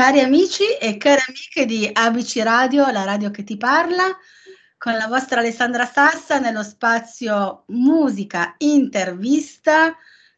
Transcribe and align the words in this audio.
Cari 0.00 0.20
amici 0.20 0.64
e 0.80 0.96
care 0.96 1.22
amiche 1.28 1.66
di 1.66 1.90
ABC 1.92 2.40
Radio, 2.42 2.90
la 2.90 3.04
radio 3.04 3.30
che 3.30 3.44
ti 3.44 3.58
parla, 3.58 4.04
con 4.78 4.94
la 4.94 5.06
vostra 5.06 5.40
Alessandra 5.40 5.84
Sassa 5.84 6.38
nello 6.38 6.62
spazio 6.62 7.64
musica 7.66 8.54
intervista. 8.56 9.94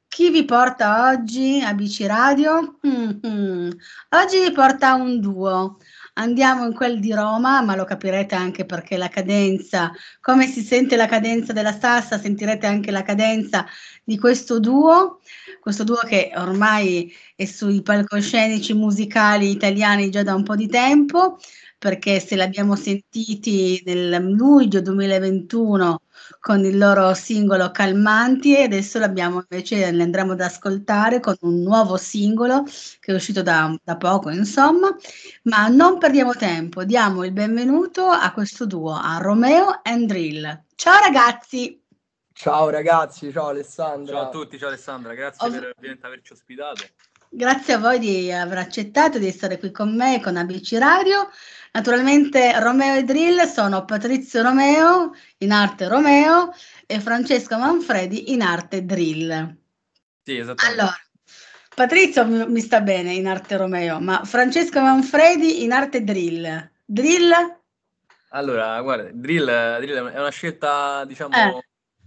Chi 0.09 0.31
vi 0.31 0.45
porta 0.45 1.11
oggi 1.11 1.63
ABC 1.65 2.05
Radio? 2.09 2.81
Mm-hmm. 2.85 3.71
Oggi 4.09 4.41
vi 4.41 4.51
porta 4.51 4.95
un 4.95 5.21
duo. 5.21 5.79
Andiamo 6.15 6.67
in 6.67 6.75
quel 6.75 7.01
di 7.01 7.13
Roma, 7.13 7.63
ma 7.63 7.75
lo 7.75 7.85
capirete 7.85 8.35
anche 8.35 8.67
perché 8.67 8.99
la 8.99 9.09
cadenza, 9.09 9.91
come 10.21 10.47
si 10.47 10.61
sente 10.61 10.95
la 10.97 11.07
cadenza 11.07 11.55
della 11.55 11.73
Sassa, 11.73 12.19
sentirete 12.19 12.67
anche 12.67 12.91
la 12.91 13.03
cadenza 13.03 13.65
di 14.05 14.19
questo 14.19 14.61
duo 14.61 15.21
questo 15.63 15.85
duo 15.85 15.99
che 15.99 16.33
ormai 16.35 17.13
è 17.37 17.45
sui 17.45 17.83
palcoscenici 17.83 18.75
musicali 18.75 19.51
italiani 19.51 20.11
già 20.11 20.25
da 20.25 20.35
un 20.35 20.43
po' 20.43 20.57
di 20.57 20.67
tempo, 20.67 21.39
perché 21.83 22.21
se 22.21 22.37
l'abbiamo 22.37 22.77
sentiti 22.77 23.83
nel 23.85 24.23
luglio 24.23 24.81
2021 24.81 26.03
con 26.39 26.65
il 26.65 26.79
loro 26.79 27.13
singolo 27.13 27.73
Calmanti 27.73 28.57
e 28.57 28.63
adesso 28.63 29.01
l'abbiamo 29.01 29.45
invece, 29.49 29.91
li 29.91 30.01
andremo 30.01 30.31
ad 30.31 30.41
ascoltare 30.43 31.19
con 31.19 31.35
un 31.41 31.61
nuovo 31.61 31.97
singolo 31.97 32.63
che 33.01 33.11
è 33.11 33.15
uscito 33.17 33.43
da, 33.43 33.77
da 33.83 33.97
poco, 33.97 34.31
insomma, 34.31 34.97
ma 35.43 35.67
non 35.67 35.99
perdiamo 35.99 36.35
tempo, 36.35 36.85
diamo 36.85 37.25
il 37.25 37.33
benvenuto 37.33 38.07
a 38.07 38.31
questo 38.33 38.65
duo, 38.65 38.95
a 38.95 39.19
Romeo 39.21 39.81
and 39.83 40.07
Drill. 40.07 40.63
Ciao 40.77 41.01
ragazzi! 41.01 41.83
Ciao 42.33 42.69
ragazzi, 42.69 43.33
ciao 43.33 43.49
Alessandra. 43.49 44.15
Ciao 44.15 44.27
a 44.27 44.31
tutti, 44.31 44.57
ciao 44.57 44.69
Alessandra, 44.69 45.15
grazie 45.15 45.49
Ov- 45.49 45.75
per 45.81 45.99
averci 46.01 46.33
ospitato. 46.33 46.85
Grazie 47.35 47.73
a 47.73 47.79
voi 47.79 47.99
di 47.99 48.31
aver 48.31 48.59
accettato 48.59 49.19
di 49.19 49.27
essere 49.27 49.59
qui 49.59 49.71
con 49.71 49.97
me, 49.97 50.21
con 50.23 50.37
ABC 50.37 50.77
Radio. 50.79 51.31
Naturalmente 51.73 52.61
Romeo 52.61 52.97
e 52.97 53.05
Drill 53.05 53.47
sono 53.47 53.87
Patrizio 53.87 54.43
Romeo, 54.43 55.15
in 55.39 55.51
arte 55.51 55.89
Romeo, 55.89 56.53
e 56.85 57.01
Francesco 57.01 57.57
Manfredi, 57.57 58.33
in 58.33 58.43
arte 58.43 58.85
Drill. 58.85 59.57
Sì, 60.23 60.37
esattamente. 60.37 60.81
Allora, 60.83 60.95
Patrizio 61.75 62.27
mi, 62.27 62.61
sta 62.61 62.83
bene 62.83 63.15
in 63.15 63.27
arte 63.27 63.57
Romeo, 63.57 63.99
ma 63.99 64.23
Francesco 64.25 64.83
Manfredi 64.83 65.65
in 65.65 65.73
arte 65.73 66.05
Drill. 66.05 66.71
Drill? 66.85 67.33
Allora, 68.29 68.79
guarda, 68.83 69.09
Drill, 69.11 69.79
drill 69.79 70.11
è 70.11 70.19
una 70.19 70.29
scelta, 70.29 71.07
diciamo... 71.07 71.35
Eh 71.35 71.63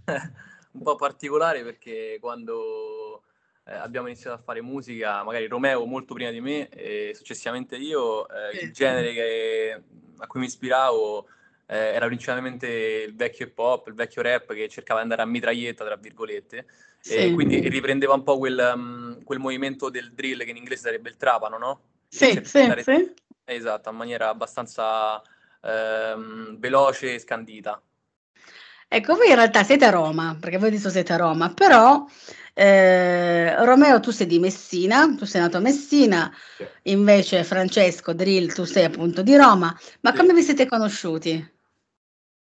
un 0.76 0.82
po' 0.82 0.94
particolare 0.96 1.64
perché 1.64 2.18
quando 2.20 2.95
eh, 3.68 3.74
abbiamo 3.74 4.06
iniziato 4.06 4.36
a 4.36 4.42
fare 4.42 4.62
musica, 4.62 5.24
magari 5.24 5.48
Romeo 5.48 5.84
molto 5.86 6.14
prima 6.14 6.30
di 6.30 6.40
me 6.40 6.68
e 6.68 7.12
successivamente 7.14 7.76
io, 7.76 8.28
eh, 8.28 8.62
il 8.62 8.72
genere 8.72 9.12
che, 9.12 9.82
a 10.18 10.26
cui 10.26 10.40
mi 10.40 10.46
ispiravo 10.46 11.26
eh, 11.66 11.76
era 11.76 12.06
principalmente 12.06 12.68
il 12.68 13.16
vecchio 13.16 13.46
hip 13.46 13.58
hop, 13.58 13.88
il 13.88 13.94
vecchio 13.94 14.22
rap 14.22 14.52
che 14.52 14.68
cercava 14.68 15.00
di 15.00 15.04
andare 15.04 15.22
a 15.22 15.30
mitraglietta, 15.30 15.84
tra 15.84 15.96
virgolette, 15.96 16.66
sì. 17.00 17.16
e 17.16 17.32
quindi 17.32 17.68
riprendeva 17.68 18.14
un 18.14 18.22
po' 18.22 18.38
quel, 18.38 18.72
um, 18.74 19.24
quel, 19.24 19.40
movimento 19.40 19.90
del 19.90 20.12
drill 20.12 20.44
che 20.44 20.50
in 20.50 20.56
inglese 20.56 20.82
sarebbe 20.82 21.08
il 21.08 21.16
trapano, 21.16 21.58
no? 21.58 21.80
Sì, 22.08 22.40
sì, 22.44 22.58
andare... 22.58 22.82
sì. 22.84 23.12
Esatto, 23.48 23.90
in 23.90 23.96
maniera 23.96 24.28
abbastanza 24.28 25.22
ehm, 25.60 26.58
veloce 26.58 27.14
e 27.14 27.18
scandita. 27.18 27.80
Ecco, 28.88 29.14
voi 29.16 29.28
in 29.28 29.34
realtà 29.34 29.64
siete 29.64 29.84
a 29.84 29.90
Roma, 29.90 30.36
perché 30.40 30.58
voi 30.58 30.68
adesso 30.68 30.90
siete 30.90 31.12
a 31.12 31.16
Roma, 31.16 31.52
però 31.52 32.06
eh, 32.54 33.64
Romeo 33.64 34.00
tu 34.00 34.10
sei 34.10 34.26
di 34.26 34.38
Messina, 34.38 35.14
tu 35.14 35.24
sei 35.24 35.40
nato 35.40 35.56
a 35.56 35.60
Messina, 35.60 36.32
sì. 36.56 36.64
invece 36.84 37.44
Francesco 37.44 38.14
Drill 38.14 38.52
tu 38.52 38.64
sei 38.64 38.84
appunto 38.84 39.22
di 39.22 39.36
Roma, 39.36 39.76
ma 40.00 40.10
sì. 40.12 40.16
come 40.16 40.32
vi 40.32 40.42
siete 40.42 40.66
conosciuti? 40.66 41.54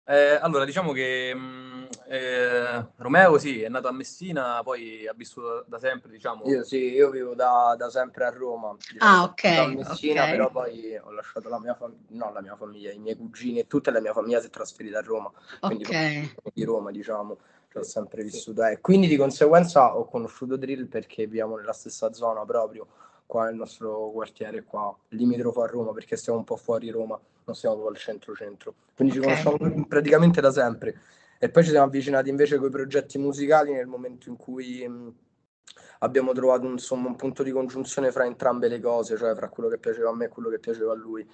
Eh, 0.06 0.39
allora, 0.42 0.66
diciamo 0.66 0.92
che 0.92 1.34
mh, 1.34 1.80
eh, 2.11 2.85
Romeo 2.97 3.38
sì, 3.38 3.61
è 3.61 3.69
nato 3.69 3.88
a 3.88 3.94
Messina, 3.94 4.59
poi 4.63 5.07
ha 5.07 5.13
vissuto 5.13 5.63
da 5.66 5.79
sempre, 5.79 6.11
diciamo. 6.11 6.44
Io 6.45 6.61
sì, 6.66 6.91
io 6.91 7.09
vivo 7.09 7.33
da, 7.35 7.73
da 7.77 7.89
sempre 7.89 8.25
a 8.25 8.29
Roma. 8.29 8.75
Diciamo, 8.75 9.11
ah, 9.11 9.23
ok. 9.23 9.55
Da 9.55 9.67
Messina, 9.67 10.23
okay. 10.23 10.31
però 10.31 10.51
poi 10.51 10.97
ho 10.97 11.11
lasciato 11.11 11.47
la 11.47 11.57
mia 11.57 11.73
famiglia, 11.73 12.03
no, 12.09 12.33
la 12.33 12.41
mia 12.41 12.57
famiglia, 12.57 12.91
i 12.91 13.00
miei 13.00 13.16
cugini 13.16 13.59
e 13.59 13.67
tutta 13.67 13.91
la 13.91 14.01
mia 14.01 14.11
famiglia 14.11 14.41
si 14.41 14.47
è 14.47 14.50
trasferita 14.50 15.00
a 15.00 15.01
Roma. 15.01 15.31
Quindi 15.61 15.85
okay. 15.85 16.33
di 16.53 16.63
Roma, 16.66 16.91
diciamo, 16.91 17.38
ho 17.73 17.83
sempre 17.83 18.23
vissuto. 18.23 18.61
Eh. 18.66 18.81
Quindi 18.81 19.07
di 19.07 19.16
conseguenza 19.16 19.95
ho 19.95 20.03
conosciuto 20.03 20.57
Drill 20.57 20.88
perché 20.88 21.23
viviamo 21.25 21.55
nella 21.55 21.71
stessa 21.71 22.11
zona 22.11 22.44
proprio 22.44 22.88
qua 23.25 23.45
nel 23.45 23.55
nostro 23.55 24.11
quartiere 24.11 24.66
qua, 24.66 24.94
limitrofo 25.09 25.61
a 25.61 25.67
Roma, 25.67 25.94
perché 25.94 26.17
stiamo 26.17 26.39
un 26.39 26.44
po' 26.44 26.57
fuori 26.57 26.89
Roma, 26.89 27.17
non 27.45 27.55
stiamo 27.55 27.75
proprio 27.75 27.95
al 27.95 28.01
centro-centro. 28.01 28.73
Quindi 28.94 29.17
okay. 29.17 29.38
ci 29.38 29.44
conosciamo 29.44 29.85
praticamente 29.88 30.41
da 30.41 30.51
sempre. 30.51 31.00
E 31.44 31.50
poi 31.50 31.63
ci 31.63 31.72
siamo 31.72 31.88
avvicinati 31.88 32.29
invece 32.29 32.57
con 32.57 32.68
i 32.68 32.72
progetti 32.72 33.18
musicali 33.18 33.74
nel 33.74 33.88
momento 33.88 34.29
in 34.29 34.38
cui 34.38 34.88
mh, 34.88 35.13
abbiamo 36.02 36.34
trovato 36.34 36.68
insomma, 36.68 37.07
un 37.07 37.16
punto 37.16 37.41
di 37.41 37.50
congiunzione 37.50 38.12
fra 38.12 38.25
entrambe 38.25 38.68
le 38.68 38.79
cose, 38.79 39.18
cioè 39.18 39.34
fra 39.34 39.50
quello 39.50 39.68
che 39.68 39.80
piaceva 39.80 40.12
a 40.12 40.16
me 40.16 40.25
e 40.25 40.28
quello 40.28 40.50
che 40.50 40.59
piaceva 40.59 40.91
a 40.91 40.96
lui. 40.96 41.28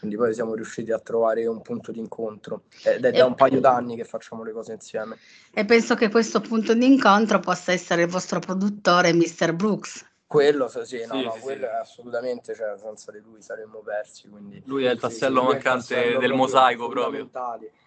Quindi 0.00 0.18
poi 0.18 0.34
siamo 0.34 0.52
riusciti 0.54 0.92
a 0.92 0.98
trovare 0.98 1.46
un 1.46 1.62
punto 1.62 1.92
di 1.92 1.98
incontro 1.98 2.64
ed 2.84 3.06
è 3.06 3.10
da 3.10 3.24
un 3.24 3.34
paio 3.34 3.58
d'anni 3.58 3.96
che 3.96 4.04
facciamo 4.04 4.42
le 4.42 4.52
cose 4.52 4.74
insieme. 4.74 5.16
E 5.50 5.64
penso 5.64 5.94
che 5.94 6.10
questo 6.10 6.42
punto 6.42 6.74
di 6.74 6.84
incontro 6.84 7.40
possa 7.40 7.72
essere 7.72 8.02
il 8.02 8.08
vostro 8.08 8.40
produttore, 8.40 9.14
Mr. 9.14 9.54
Brooks. 9.54 10.06
Quello 10.26 10.68
sì, 10.68 10.78
no, 10.78 10.84
sì, 10.84 11.06
no, 11.06 11.32
sì, 11.32 11.40
quello 11.40 11.64
sì. 11.64 11.72
è 11.72 11.76
assolutamente, 11.76 12.54
cioè, 12.54 12.76
senza 12.76 13.12
di 13.12 13.20
lui 13.20 13.40
saremmo 13.40 13.78
persi. 13.78 14.28
Quindi, 14.28 14.62
lui 14.66 14.84
è 14.84 14.90
il 14.90 15.00
tassello 15.00 15.42
mancante 15.42 15.94
il 15.94 16.00
tassello 16.00 16.18
del 16.18 16.32
mosaico 16.34 16.88
proprio 16.88 17.30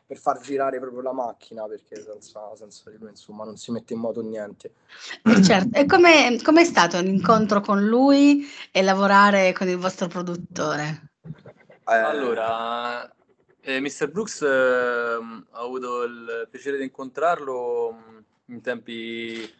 per 0.07 0.17
far 0.17 0.39
girare 0.39 0.79
proprio 0.79 1.01
la 1.01 1.11
macchina 1.11 1.67
perché 1.67 2.01
senza, 2.01 2.55
senza 2.55 2.89
di 2.89 2.97
lui 2.97 3.09
insomma 3.09 3.43
non 3.43 3.57
si 3.57 3.71
mette 3.71 3.93
in 3.93 3.99
moto 3.99 4.21
niente. 4.21 4.71
E 5.21 5.43
certo, 5.43 5.77
e 5.77 5.85
com'è, 5.85 6.41
com'è 6.41 6.63
stato 6.63 6.99
l'incontro 7.01 7.59
con 7.59 7.85
lui 7.85 8.47
e 8.71 8.81
lavorare 8.81 9.51
con 9.51 9.67
il 9.67 9.77
vostro 9.77 10.07
produttore? 10.07 11.11
Eh, 11.89 11.93
allora, 11.93 13.05
eh, 13.59 13.81
Mr. 13.81 14.09
Brooks 14.09 14.41
eh, 14.43 14.47
ho 14.47 15.45
avuto 15.51 16.03
il 16.03 16.47
piacere 16.49 16.77
di 16.77 16.83
incontrarlo 16.83 17.93
mm, 17.93 18.17
in 18.45 18.61
tempi 18.61 19.53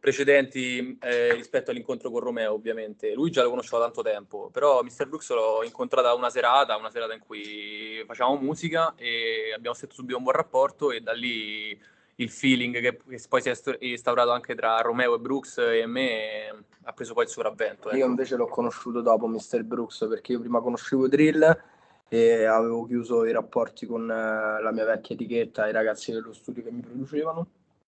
precedenti 0.00 0.96
eh, 0.98 1.34
rispetto 1.34 1.70
all'incontro 1.70 2.10
con 2.10 2.20
Romeo, 2.20 2.54
ovviamente. 2.54 3.12
Lui 3.12 3.30
già 3.30 3.42
lo 3.42 3.50
conoscevo 3.50 3.78
da 3.78 3.84
tanto 3.84 4.02
tempo, 4.02 4.48
però 4.50 4.82
Mr. 4.82 5.06
Brooks 5.06 5.30
l'ho 5.30 5.62
incontrata 5.62 6.14
una 6.14 6.30
serata, 6.30 6.76
una 6.76 6.90
serata 6.90 7.12
in 7.12 7.20
cui 7.20 8.02
facciamo 8.06 8.36
musica 8.36 8.94
e 8.96 9.52
abbiamo 9.54 9.76
stretto 9.76 9.94
subito 9.94 10.16
un 10.16 10.22
buon 10.22 10.34
rapporto 10.34 10.90
e 10.90 11.02
da 11.02 11.12
lì 11.12 11.78
il 12.16 12.30
feeling 12.30 12.80
che, 12.80 12.98
che 13.08 13.22
poi 13.28 13.42
si 13.42 13.50
è 13.50 13.76
instaurato 13.80 14.30
anche 14.30 14.54
tra 14.54 14.80
Romeo 14.80 15.14
e 15.14 15.18
Brooks 15.18 15.58
e 15.58 15.86
me 15.86 16.64
ha 16.82 16.92
preso 16.92 17.12
poi 17.12 17.24
il 17.24 17.30
suo 17.30 17.42
ravvento. 17.42 17.88
Ecco. 17.88 17.98
Io 17.98 18.06
invece 18.06 18.36
l'ho 18.36 18.46
conosciuto 18.46 19.02
dopo 19.02 19.26
Mr. 19.26 19.62
Brooks 19.64 20.06
perché 20.08 20.32
io 20.32 20.40
prima 20.40 20.60
conoscevo 20.60 21.08
Drill 21.08 21.62
e 22.08 22.44
avevo 22.44 22.86
chiuso 22.86 23.26
i 23.26 23.32
rapporti 23.32 23.86
con 23.86 24.10
eh, 24.10 24.62
la 24.62 24.72
mia 24.72 24.86
vecchia 24.86 25.14
etichetta, 25.14 25.68
i 25.68 25.72
ragazzi 25.72 26.10
dello 26.10 26.32
studio 26.32 26.62
che 26.62 26.70
mi 26.70 26.80
producevano 26.80 27.46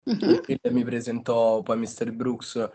Uh-huh. 0.08 0.70
mi 0.70 0.84
presentò 0.84 1.60
poi 1.62 1.76
Mr. 1.78 2.12
Brooks 2.12 2.70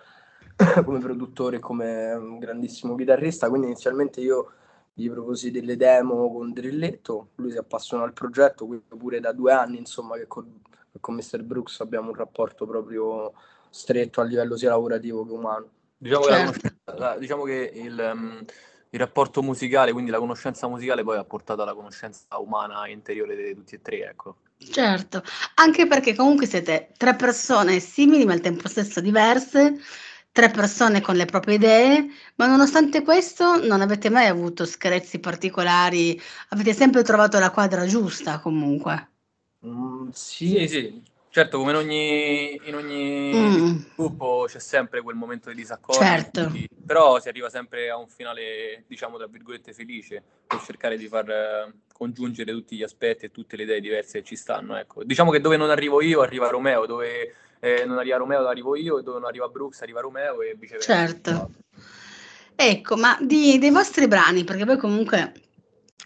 come 0.86 1.00
produttore 1.00 1.58
e 1.58 1.60
come 1.60 2.14
un 2.14 2.38
grandissimo 2.38 2.96
chitarrista, 2.96 3.50
quindi 3.50 3.68
inizialmente 3.68 4.22
io 4.22 4.52
gli 4.94 5.10
proposi 5.10 5.50
delle 5.50 5.76
demo 5.76 6.32
con 6.32 6.54
Drilletto, 6.54 7.30
lui 7.36 7.52
si 7.52 7.58
appassionò 7.58 8.04
al 8.04 8.14
progetto, 8.14 8.68
quindi 8.68 8.86
pure 8.96 9.20
da 9.20 9.32
due 9.32 9.52
anni 9.52 9.80
insomma 9.80 10.16
che 10.16 10.28
con, 10.28 10.62
con 11.00 11.16
Mr. 11.16 11.42
Brooks 11.42 11.80
abbiamo 11.80 12.10
un 12.10 12.16
rapporto 12.16 12.68
proprio 12.68 13.34
stretto 13.70 14.22
a 14.22 14.24
livello 14.24 14.56
sia 14.56 14.70
lavorativo 14.70 15.26
che 15.26 15.32
umano. 15.32 15.70
Diciamo, 15.98 16.24
certo. 16.26 16.60
che, 16.60 16.74
la, 16.98 17.18
diciamo 17.18 17.44
che 17.44 17.72
il, 17.74 18.12
um, 18.14 18.46
il, 18.90 19.00
rapporto 19.00 19.42
musicale, 19.42 19.92
quindi 19.94 20.12
la 20.12 20.20
conoscenza 20.20 20.68
musicale 20.68 21.04
poi 21.04 21.18
ha 21.18 21.24
portato 21.24 21.64
alla 21.64 21.74
conoscenza 21.74 22.38
umana 22.38 22.88
interiore 22.88 23.36
di 23.36 23.56
tutti 23.56 23.76
e 23.76 23.82
tre, 23.82 24.10
ecco. 24.10 24.36
Certo, 24.72 25.24
anche 25.56 25.88
perché 25.88 26.16
comunque 26.16 26.46
siete 26.48 26.92
tre 26.98 27.16
persone 27.16 27.80
simili 27.80 28.26
ma 28.26 28.34
al 28.34 28.42
tempo 28.42 28.68
stesso 28.68 29.02
diverse, 29.02 29.80
tre 30.32 30.50
persone 30.50 31.02
con 31.02 31.16
le 31.16 31.26
proprie 31.26 31.56
idee, 31.56 32.08
ma 32.36 32.48
nonostante 32.48 33.04
questo 33.04 33.64
non 33.66 33.82
avete 33.82 34.10
mai 34.10 34.28
avuto 34.28 34.66
screzi 34.66 35.20
particolari, 35.20 36.20
avete 36.50 36.74
sempre 36.74 37.04
trovato 37.04 37.40
la 37.40 37.52
quadra 37.52 37.86
giusta 37.86 38.40
comunque. 38.40 39.10
Mm, 39.66 40.10
sì, 40.12 40.68
sì, 40.68 41.04
certo, 41.34 41.58
come 41.58 41.72
in 41.72 41.78
ogni, 41.78 42.62
in 42.66 42.76
ogni 42.76 43.34
mm. 43.34 43.78
gruppo 43.96 44.46
c'è 44.48 44.60
sempre 44.60 45.02
quel 45.02 45.16
momento 45.16 45.50
di 45.50 45.56
disaccordo, 45.56 46.00
certo. 46.00 46.52
però 46.86 47.20
si 47.20 47.28
arriva 47.28 47.50
sempre 47.50 47.90
a 47.90 47.98
un 47.98 48.08
finale, 48.08 48.84
diciamo, 48.86 49.18
tra 49.18 49.26
virgolette, 49.26 49.74
felice 49.74 50.22
per 50.46 50.62
cercare 50.62 50.96
di 50.96 51.08
far 51.08 51.28
eh, 51.28 51.74
congiungere 51.92 52.52
tutti 52.52 52.76
gli 52.76 52.84
aspetti 52.84 53.26
e 53.26 53.32
tutte 53.32 53.56
le 53.56 53.64
idee 53.64 53.82
diverse 53.82 54.20
che 54.20 54.26
ci 54.26 54.36
stanno. 54.36 54.78
Ecco. 54.78 55.04
Diciamo 55.04 55.32
che 55.32 55.42
dove 55.42 55.58
non 55.58 55.72
arrivo 55.72 56.04
io 56.04 56.22
arriva 56.22 56.50
Romeo, 56.50 56.86
dove 56.86 57.34
eh, 57.60 57.84
non 57.84 57.98
arriva 57.98 58.18
Romeo 58.18 58.46
arrivo 58.46 58.76
io, 58.76 59.02
dove 59.02 59.18
non 59.18 59.28
arriva 59.28 59.48
Brooks 59.48 59.82
arriva 59.82 60.02
Romeo 60.02 60.40
e 60.44 60.56
viceversa. 60.56 60.94
Certo. 60.94 61.50
Ecco, 62.56 62.96
ma 62.96 63.18
di, 63.20 63.58
dei 63.58 63.72
vostri 63.72 64.08
brani, 64.08 64.44
perché 64.44 64.66
voi 64.66 64.78
comunque 64.78 65.34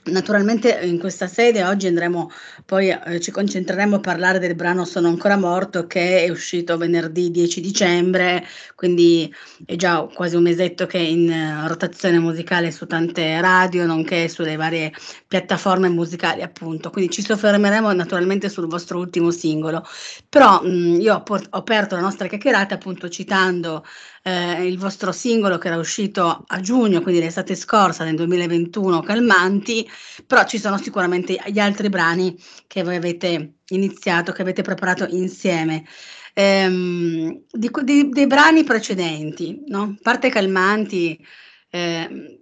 Naturalmente 0.07 0.79
in 0.83 0.99
questa 0.99 1.27
sede 1.27 1.65
oggi 1.65 1.87
andremo, 1.87 2.31
poi 2.65 2.89
eh, 2.89 3.19
ci 3.19 3.31
concentreremo 3.31 3.97
a 3.97 3.99
parlare 3.99 4.39
del 4.39 4.55
brano 4.55 4.85
Sono 4.85 5.09
ancora 5.09 5.35
morto 5.37 5.85
che 5.85 6.23
è 6.23 6.29
uscito 6.29 6.77
venerdì 6.77 7.29
10 7.29 7.59
dicembre, 7.59 8.45
quindi 8.75 9.33
è 9.65 9.75
già 9.75 10.07
quasi 10.13 10.37
un 10.37 10.43
mesetto 10.43 10.85
che 10.85 10.97
è 10.97 11.01
in 11.01 11.29
uh, 11.29 11.67
rotazione 11.67 12.19
musicale 12.19 12.71
su 12.71 12.85
tante 12.85 13.41
radio, 13.41 13.85
nonché 13.85 14.29
sulle 14.29 14.55
varie 14.55 14.93
piattaforme 15.27 15.89
musicali 15.89 16.41
appunto. 16.41 16.89
Quindi 16.89 17.11
ci 17.11 17.21
soffermeremo 17.21 17.91
naturalmente 17.91 18.47
sul 18.47 18.67
vostro 18.67 18.99
ultimo 18.99 19.31
singolo. 19.31 19.85
Però 20.29 20.61
mh, 20.63 21.01
io 21.01 21.15
ho, 21.15 21.23
ho 21.27 21.57
aperto 21.57 21.95
la 21.95 22.01
nostra 22.01 22.27
chiacchierata 22.27 22.75
appunto 22.75 23.09
citando 23.09 23.83
eh, 24.27 24.65
il 24.65 24.77
vostro 24.77 25.13
singolo 25.13 25.57
che 25.57 25.67
era 25.67 25.77
uscito 25.77 26.43
a 26.45 26.59
giugno, 26.59 27.01
quindi 27.01 27.21
l'estate 27.21 27.55
scorsa, 27.55 28.03
nel 28.03 28.15
2021, 28.15 28.99
Calmanti, 28.99 29.89
però 30.25 30.43
ci 30.45 30.59
sono 30.59 30.77
sicuramente 30.77 31.41
gli 31.47 31.59
altri 31.59 31.87
brani 31.87 32.37
che 32.67 32.83
voi 32.83 32.97
avete 32.97 33.59
iniziato, 33.69 34.33
che 34.33 34.41
avete 34.41 34.63
preparato 34.63 35.07
insieme. 35.09 35.85
Ehm, 36.33 37.43
di, 37.49 37.71
di, 37.83 38.09
dei 38.09 38.27
brani 38.27 38.65
precedenti, 38.65 39.63
no? 39.67 39.95
Parte 40.01 40.29
Calmanti, 40.29 41.25
eh, 41.69 42.41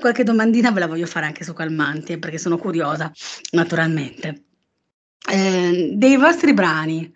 qualche 0.00 0.24
domandina 0.24 0.72
ve 0.72 0.80
la 0.80 0.88
voglio 0.88 1.06
fare 1.06 1.26
anche 1.26 1.44
su 1.44 1.52
Calmanti, 1.52 2.18
perché 2.18 2.38
sono 2.38 2.58
curiosa, 2.58 3.12
naturalmente. 3.52 4.46
Eh, 5.30 5.92
dei 5.94 6.16
vostri 6.16 6.52
brani, 6.54 7.14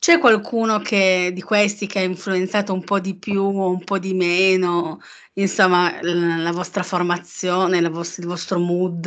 c'è 0.00 0.18
qualcuno 0.18 0.78
che, 0.78 1.30
di 1.34 1.42
questi 1.42 1.86
che 1.86 1.98
ha 1.98 2.02
influenzato 2.02 2.72
un 2.72 2.82
po' 2.82 3.00
di 3.00 3.16
più 3.16 3.42
o 3.42 3.68
un 3.68 3.84
po' 3.84 3.98
di 3.98 4.14
meno, 4.14 4.98
insomma, 5.34 6.00
la, 6.00 6.38
la 6.38 6.52
vostra 6.52 6.82
formazione, 6.82 7.82
la 7.82 7.90
vostra, 7.90 8.22
il 8.22 8.28
vostro 8.28 8.58
mood, 8.58 9.06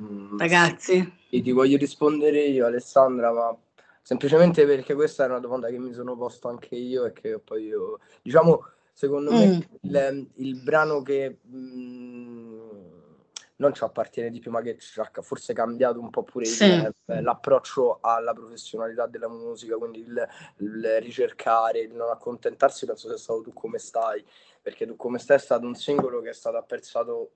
mm, 0.00 0.38
ragazzi? 0.38 1.12
Sì, 1.28 1.42
ti 1.42 1.52
voglio 1.52 1.76
rispondere 1.76 2.44
io, 2.44 2.64
Alessandra, 2.64 3.30
ma 3.30 3.54
semplicemente 4.00 4.64
perché 4.64 4.94
questa 4.94 5.24
è 5.24 5.28
una 5.28 5.38
domanda 5.38 5.68
che 5.68 5.78
mi 5.78 5.92
sono 5.92 6.16
posto 6.16 6.48
anche 6.48 6.76
io 6.76 7.04
e 7.04 7.12
che 7.12 7.38
poi 7.38 7.64
io, 7.64 8.00
diciamo, 8.22 8.66
secondo 8.94 9.32
mm. 9.32 9.34
me 9.34 9.68
il, 9.82 10.26
il, 10.36 10.62
brano 10.62 11.02
che... 11.02 11.40
Mh, 11.42 11.58
mm, 11.58 12.55
non 13.56 13.72
ci 13.72 13.84
appartiene 13.84 14.30
di 14.30 14.38
più, 14.38 14.50
ma 14.50 14.60
che 14.60 14.76
ci 14.78 15.00
ha 15.00 15.10
forse 15.22 15.52
cambiato 15.52 16.00
un 16.00 16.10
po' 16.10 16.22
pure 16.22 16.44
sì. 16.44 16.64
il, 16.64 16.94
eh, 17.06 17.22
l'approccio 17.22 17.98
alla 18.00 18.32
professionalità 18.32 19.06
della 19.06 19.28
musica, 19.28 19.76
quindi 19.76 20.00
il, 20.00 20.28
il, 20.58 21.00
ricercare, 21.00 21.80
il 21.80 21.94
non 21.94 22.10
accontentarsi, 22.10 22.86
penso 22.86 23.08
sia 23.08 23.16
stato 23.16 23.40
Tu 23.42 23.52
come 23.52 23.78
stai, 23.78 24.24
perché 24.60 24.86
Tu 24.86 24.96
come 24.96 25.18
stai 25.18 25.36
è 25.36 25.40
stato 25.40 25.66
un 25.66 25.74
singolo 25.74 26.20
che 26.20 26.30
è 26.30 26.34
stato 26.34 26.56
apprezzato 26.56 27.30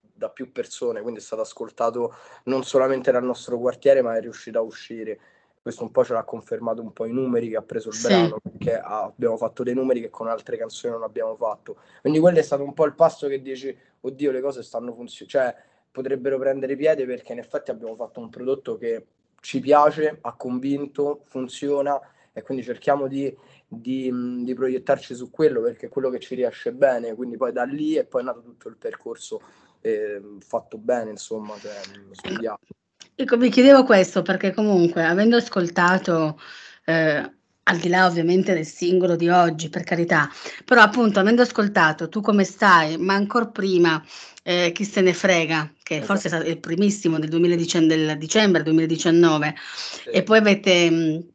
da 0.00 0.30
più 0.30 0.50
persone, 0.52 1.00
quindi 1.00 1.20
è 1.20 1.22
stato 1.22 1.42
ascoltato 1.42 2.14
non 2.44 2.64
solamente 2.64 3.12
dal 3.12 3.24
nostro 3.24 3.58
quartiere, 3.58 4.02
ma 4.02 4.16
è 4.16 4.20
riuscito 4.20 4.58
a 4.58 4.62
uscire. 4.62 5.20
Questo 5.62 5.82
un 5.82 5.90
po' 5.90 6.04
ce 6.04 6.12
l'ha 6.12 6.24
confermato 6.24 6.80
un 6.80 6.92
po' 6.92 7.04
i 7.04 7.12
numeri 7.12 7.48
che 7.50 7.56
ha 7.56 7.62
preso 7.62 7.88
il 7.88 7.94
sì. 7.94 8.06
brano, 8.08 8.38
perché 8.40 8.78
abbiamo 8.78 9.36
fatto 9.36 9.62
dei 9.62 9.74
numeri 9.74 10.00
che 10.00 10.10
con 10.10 10.28
altre 10.28 10.56
canzoni 10.56 10.94
non 10.94 11.02
abbiamo 11.02 11.36
fatto. 11.36 11.78
Quindi 12.00 12.18
quello 12.18 12.38
è 12.38 12.42
stato 12.42 12.62
un 12.62 12.74
po' 12.74 12.86
il 12.86 12.94
passo 12.94 13.28
che 13.28 13.42
dici 13.42 13.76
oddio 14.00 14.30
le 14.30 14.40
cose 14.40 14.62
stanno 14.62 14.94
funzionando, 14.94 15.38
cioè 15.38 15.54
potrebbero 15.90 16.38
prendere 16.38 16.76
piede 16.76 17.06
perché 17.06 17.32
in 17.32 17.38
effetti 17.38 17.70
abbiamo 17.70 17.96
fatto 17.96 18.20
un 18.20 18.28
prodotto 18.28 18.76
che 18.76 19.06
ci 19.40 19.60
piace, 19.60 20.18
ha 20.20 20.34
convinto, 20.34 21.22
funziona 21.24 22.00
e 22.32 22.42
quindi 22.42 22.62
cerchiamo 22.62 23.08
di, 23.08 23.34
di, 23.66 24.12
di, 24.44 24.54
proiettarci 24.54 25.14
su 25.14 25.30
quello 25.30 25.60
perché 25.60 25.86
è 25.86 25.88
quello 25.88 26.10
che 26.10 26.20
ci 26.20 26.34
riesce 26.34 26.72
bene, 26.72 27.14
quindi 27.14 27.36
poi 27.36 27.52
da 27.52 27.64
lì 27.64 27.94
è 27.94 28.04
poi 28.04 28.22
nato 28.22 28.42
tutto 28.42 28.68
il 28.68 28.76
percorso 28.76 29.40
eh, 29.80 30.20
fatto 30.38 30.78
bene, 30.78 31.10
insomma, 31.10 31.56
cioè, 31.58 31.72
studiato. 32.12 32.66
Ecco, 33.20 33.36
vi 33.36 33.50
chiedevo 33.50 33.82
questo 33.82 34.22
perché 34.22 34.54
comunque 34.54 35.04
avendo 35.04 35.34
ascoltato 35.34 36.40
eh, 36.84 37.32
al 37.64 37.76
di 37.78 37.88
là 37.88 38.06
ovviamente 38.06 38.54
del 38.54 38.64
singolo 38.64 39.16
di 39.16 39.28
oggi, 39.28 39.68
per 39.68 39.82
carità, 39.82 40.30
però 40.64 40.82
appunto 40.82 41.18
avendo 41.18 41.42
ascoltato 41.42 42.08
Tu 42.08 42.20
come 42.20 42.44
stai, 42.44 42.96
ma 42.96 43.14
ancora 43.14 43.48
prima 43.48 44.00
eh, 44.44 44.70
Chi 44.72 44.84
se 44.84 45.00
ne 45.00 45.12
frega, 45.14 45.72
che 45.82 45.96
esatto. 45.96 46.12
forse 46.12 46.28
è 46.28 46.30
stato 46.30 46.48
il 46.48 46.60
primissimo 46.60 47.18
del, 47.18 47.28
2010, 47.28 47.86
del 47.86 48.16
dicembre 48.18 48.62
2019, 48.62 49.54
sì. 49.56 50.10
e 50.10 50.22
poi 50.22 50.38
avete... 50.38 50.90
Mh, 50.90 51.28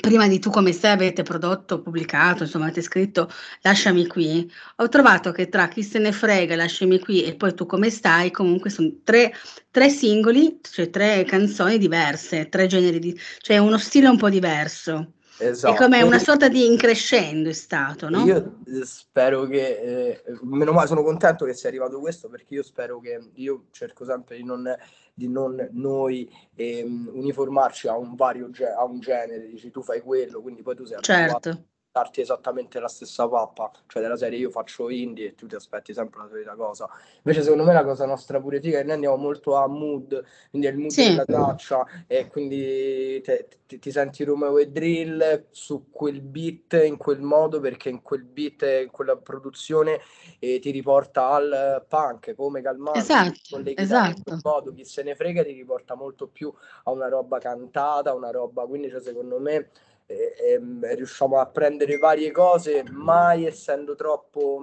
prima 0.00 0.28
di 0.28 0.38
tu 0.38 0.50
come 0.50 0.72
stai 0.72 0.92
avete 0.92 1.22
prodotto, 1.22 1.80
pubblicato, 1.80 2.42
insomma 2.42 2.64
avete 2.66 2.82
scritto 2.82 3.30
Lasciami 3.62 4.06
qui, 4.06 4.50
ho 4.76 4.88
trovato 4.88 5.32
che 5.32 5.48
tra 5.48 5.68
Chi 5.68 5.82
se 5.82 5.98
ne 5.98 6.12
frega, 6.12 6.56
Lasciami 6.56 6.98
qui 6.98 7.24
e 7.24 7.34
poi 7.36 7.54
tu 7.54 7.66
come 7.66 7.90
stai, 7.90 8.30
comunque 8.30 8.70
sono 8.70 8.92
tre, 9.02 9.32
tre 9.70 9.88
singoli, 9.88 10.60
cioè 10.62 10.90
tre 10.90 11.24
canzoni 11.24 11.78
diverse, 11.78 12.48
tre 12.48 12.66
generi 12.66 12.98
di, 12.98 13.18
cioè 13.40 13.58
uno 13.58 13.78
stile 13.78 14.08
un 14.08 14.18
po' 14.18 14.28
diverso. 14.30 15.14
Esatto. 15.38 15.74
È 15.74 15.76
come 15.76 16.02
una 16.02 16.18
sorta 16.18 16.48
di 16.48 16.66
increscendo 16.66 17.48
è 17.48 17.52
stato, 17.52 18.08
no? 18.08 18.24
Io 18.24 18.58
eh, 18.66 18.84
spero 18.84 19.46
che, 19.46 20.22
eh, 20.22 20.22
meno 20.42 20.72
male 20.72 20.88
sono 20.88 21.02
contento 21.02 21.44
che 21.44 21.54
sia 21.54 21.68
arrivato 21.68 22.00
questo 22.00 22.28
perché 22.28 22.54
io 22.54 22.62
spero 22.62 22.98
che, 22.98 23.30
io 23.34 23.66
cerco 23.70 24.04
sempre 24.04 24.36
di 24.36 24.44
non, 24.44 24.76
di 25.14 25.28
non 25.28 25.68
noi 25.72 26.28
eh, 26.54 26.82
uniformarci 26.82 27.88
a 27.88 27.96
un 27.96 28.14
vario, 28.16 28.50
a 28.76 28.84
un 28.84 28.98
genere, 28.98 29.48
dici 29.48 29.70
tu 29.70 29.82
fai 29.82 30.00
quello, 30.00 30.40
quindi 30.40 30.62
poi 30.62 30.74
tu 30.74 30.84
sei 30.84 30.98
certo 31.00 31.64
darti 31.98 32.20
esattamente 32.20 32.78
la 32.78 32.88
stessa 32.88 33.28
pappa, 33.28 33.70
cioè 33.86 34.02
della 34.02 34.16
serie 34.16 34.38
io 34.38 34.50
faccio 34.50 34.88
indie 34.88 35.28
e 35.28 35.34
tu 35.34 35.46
ti 35.46 35.54
aspetti 35.54 35.92
sempre 35.92 36.22
la 36.22 36.28
solita 36.28 36.54
cosa. 36.54 36.88
Invece 37.18 37.42
secondo 37.42 37.64
me 37.64 37.72
la 37.72 37.84
cosa 37.84 38.06
nostra 38.06 38.40
pure 38.40 38.60
figa 38.60 38.78
è 38.78 38.80
che 38.80 38.86
noi 38.86 38.94
andiamo 38.94 39.16
molto 39.16 39.56
a 39.56 39.66
mood, 39.66 40.24
quindi 40.50 40.68
è 40.68 40.70
il 40.70 40.78
mood 40.78 40.90
sì. 40.90 41.08
della 41.08 41.24
traccia 41.24 41.86
e 42.06 42.28
quindi 42.28 43.20
te, 43.22 43.48
te, 43.66 43.78
ti 43.78 43.90
senti 43.90 44.24
Romeo 44.24 44.58
e 44.58 44.70
Drill 44.70 45.46
su 45.50 45.90
quel 45.90 46.20
beat 46.20 46.80
in 46.84 46.96
quel 46.96 47.20
modo 47.20 47.60
perché 47.60 47.88
in 47.88 48.02
quel 48.02 48.22
beat, 48.22 48.62
in 48.62 48.90
quella 48.90 49.16
produzione 49.16 50.00
eh, 50.38 50.58
ti 50.60 50.70
riporta 50.70 51.28
al 51.30 51.84
punk 51.86 52.34
come 52.34 52.62
calmare 52.62 52.98
esatto, 52.98 53.60
esatto. 53.74 54.32
in 54.32 54.40
modo 54.42 54.72
chi 54.72 54.84
se 54.84 55.02
ne 55.02 55.14
frega 55.14 55.42
ti 55.42 55.52
riporta 55.52 55.94
molto 55.94 56.28
più 56.28 56.52
a 56.84 56.90
una 56.90 57.08
roba 57.08 57.38
cantata, 57.38 58.14
una 58.14 58.30
roba 58.30 58.64
quindi 58.66 58.88
cioè, 58.88 59.00
secondo 59.00 59.38
me 59.38 59.70
e, 60.10 60.34
e, 60.38 60.94
riusciamo 60.94 61.38
a 61.38 61.46
prendere 61.46 61.98
varie 61.98 62.30
cose, 62.30 62.82
mai 62.90 63.44
essendo 63.44 63.94
troppo 63.94 64.60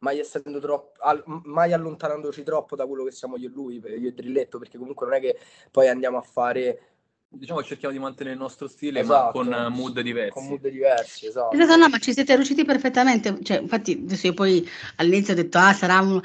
mai 0.00 0.18
essendo 0.18 0.58
troppo 0.58 1.00
al, 1.00 1.22
mai 1.26 1.72
allontanandoci 1.72 2.42
troppo 2.42 2.74
da 2.74 2.86
quello 2.86 3.04
che 3.04 3.12
siamo 3.12 3.36
io 3.36 3.48
e 3.48 3.52
lui, 3.52 3.76
io 3.76 4.08
e 4.08 4.12
Drilletto, 4.12 4.58
perché 4.58 4.76
comunque 4.76 5.06
non 5.06 5.14
è 5.14 5.20
che 5.20 5.38
poi 5.70 5.88
andiamo 5.88 6.18
a 6.18 6.22
fare 6.22 6.91
diciamo 7.34 7.60
che 7.60 7.66
cerchiamo 7.66 7.94
di 7.94 8.00
mantenere 8.00 8.34
il 8.34 8.40
nostro 8.40 8.68
stile 8.68 9.00
esatto, 9.00 9.42
ma 9.42 9.64
con 9.64 9.72
mood 9.74 10.00
diversi. 10.00 10.32
Con 10.32 10.46
mood 10.46 10.68
diversi, 10.68 11.26
esatto. 11.26 11.56
esatto. 11.56 11.76
No, 11.76 11.88
ma 11.88 11.98
ci 11.98 12.12
siete 12.12 12.34
riusciti 12.36 12.64
perfettamente. 12.64 13.38
Cioè, 13.42 13.60
infatti, 13.60 14.00
adesso 14.04 14.26
io 14.26 14.34
poi 14.34 14.68
all'inizio 14.96 15.32
ho 15.32 15.36
detto, 15.36 15.58
ah, 15.58 15.72
sarà, 15.72 16.00
un, 16.00 16.20